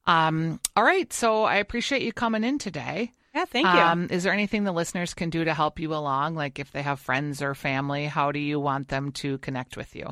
Um, 0.07 0.59
all 0.74 0.83
right, 0.85 1.12
so 1.12 1.44
I 1.44 1.57
appreciate 1.57 2.02
you 2.02 2.12
coming 2.12 2.44
in 2.44 2.59
today. 2.59 3.12
Yeah, 3.35 3.44
thank 3.44 3.66
you. 3.66 3.72
Um, 3.81 4.09
is 4.11 4.24
there 4.24 4.33
anything 4.33 4.64
the 4.64 4.72
listeners 4.72 5.14
can 5.14 5.31
do 5.31 5.44
to 5.44 5.55
help 5.55 5.78
you 5.78 5.94
along? 5.94 6.35
Like 6.35 6.59
if 6.59 6.70
they 6.72 6.83
have 6.83 6.98
friends 7.00 7.40
or 7.40 7.55
family, 7.55 8.07
how 8.07 8.33
do 8.33 8.38
you 8.38 8.59
want 8.59 8.88
them 8.88 9.12
to 9.12 9.38
connect 9.38 9.76
with 9.76 9.94
you? 9.94 10.09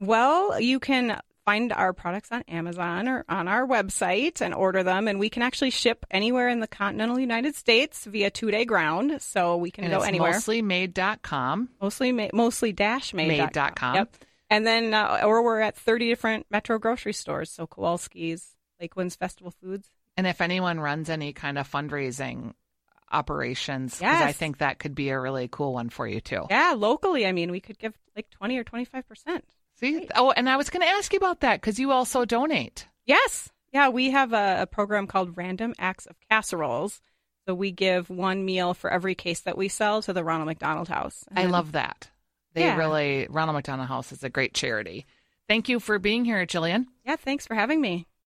Well, 0.00 0.60
you 0.60 0.80
can 0.80 1.20
find 1.46 1.72
our 1.72 1.92
products 1.92 2.30
on 2.32 2.42
Amazon 2.48 3.08
or 3.08 3.24
on 3.28 3.48
our 3.48 3.66
website 3.66 4.40
and 4.40 4.52
order 4.54 4.82
them, 4.82 5.08
and 5.08 5.18
we 5.18 5.30
can 5.30 5.42
actually 5.42 5.70
ship 5.70 6.04
anywhere 6.10 6.48
in 6.48 6.60
the 6.60 6.66
continental 6.66 7.18
United 7.18 7.54
States 7.54 8.04
via 8.04 8.30
two 8.30 8.50
day 8.50 8.64
ground, 8.64 9.20
so 9.22 9.56
we 9.56 9.70
can 9.70 9.84
And 9.84 9.92
go 9.92 9.98
it's 9.98 10.08
anywhere. 10.08 10.32
mostly 10.32 10.60
made.com. 10.62 11.68
mostly, 11.80 12.12
ma- 12.12 12.28
mostly 12.32 12.72
dash 12.72 13.14
made 13.14 13.28
Made.com. 13.28 13.94
Yep. 13.94 14.16
And 14.50 14.66
then, 14.66 14.92
uh, 14.92 15.22
or 15.24 15.42
we're 15.42 15.60
at 15.60 15.76
thirty 15.76 16.08
different 16.08 16.46
Metro 16.50 16.78
grocery 16.78 17.12
stores, 17.12 17.50
so 17.50 17.66
Kowalski's, 17.66 18.56
Lakewinds 18.82 19.16
Festival 19.16 19.52
Foods. 19.62 19.88
And 20.16 20.26
if 20.26 20.40
anyone 20.40 20.80
runs 20.80 21.08
any 21.08 21.32
kind 21.32 21.56
of 21.56 21.70
fundraising 21.70 22.54
operations, 23.12 23.98
because 23.98 24.20
I 24.22 24.32
think 24.32 24.58
that 24.58 24.78
could 24.78 24.94
be 24.94 25.10
a 25.10 25.20
really 25.20 25.48
cool 25.50 25.72
one 25.72 25.88
for 25.88 26.06
you 26.06 26.20
too. 26.20 26.46
Yeah, 26.50 26.74
locally, 26.76 27.26
I 27.26 27.32
mean, 27.32 27.50
we 27.50 27.60
could 27.60 27.78
give 27.78 27.94
like 28.16 28.28
twenty 28.30 28.58
or 28.58 28.64
twenty 28.64 28.84
five 28.84 29.08
percent. 29.08 29.44
See? 29.76 30.08
Oh, 30.14 30.30
and 30.32 30.50
I 30.50 30.56
was 30.56 30.68
going 30.68 30.82
to 30.82 30.92
ask 30.92 31.12
you 31.12 31.16
about 31.16 31.40
that 31.40 31.60
because 31.60 31.78
you 31.78 31.92
also 31.92 32.24
donate. 32.26 32.86
Yes. 33.06 33.48
Yeah, 33.72 33.88
we 33.88 34.10
have 34.10 34.32
a, 34.32 34.62
a 34.62 34.66
program 34.66 35.06
called 35.06 35.36
Random 35.36 35.74
Acts 35.78 36.06
of 36.06 36.16
Casseroles. 36.28 37.00
So 37.48 37.54
we 37.54 37.70
give 37.70 38.10
one 38.10 38.44
meal 38.44 38.74
for 38.74 38.90
every 38.90 39.14
case 39.14 39.40
that 39.40 39.56
we 39.56 39.68
sell 39.68 40.02
to 40.02 40.12
the 40.12 40.22
Ronald 40.22 40.48
McDonald 40.48 40.88
House. 40.88 41.24
I 41.34 41.46
love 41.46 41.72
that. 41.72 42.10
They 42.54 42.62
Yeah. 42.64 42.76
really, 42.76 43.26
Ronald 43.30 43.54
McDonald 43.56 43.88
House 43.88 44.12
is 44.12 44.24
a 44.24 44.28
great 44.30 44.54
charity. 44.54 45.06
Thank 45.48 45.68
you 45.68 45.80
for 45.80 45.98
being 45.98 46.24
here, 46.24 46.44
Jillian. 46.46 46.86
Yeah, 47.04 47.16
thanks 47.16 47.46
for 47.46 47.54
having 47.54 47.80
me. 47.80 48.06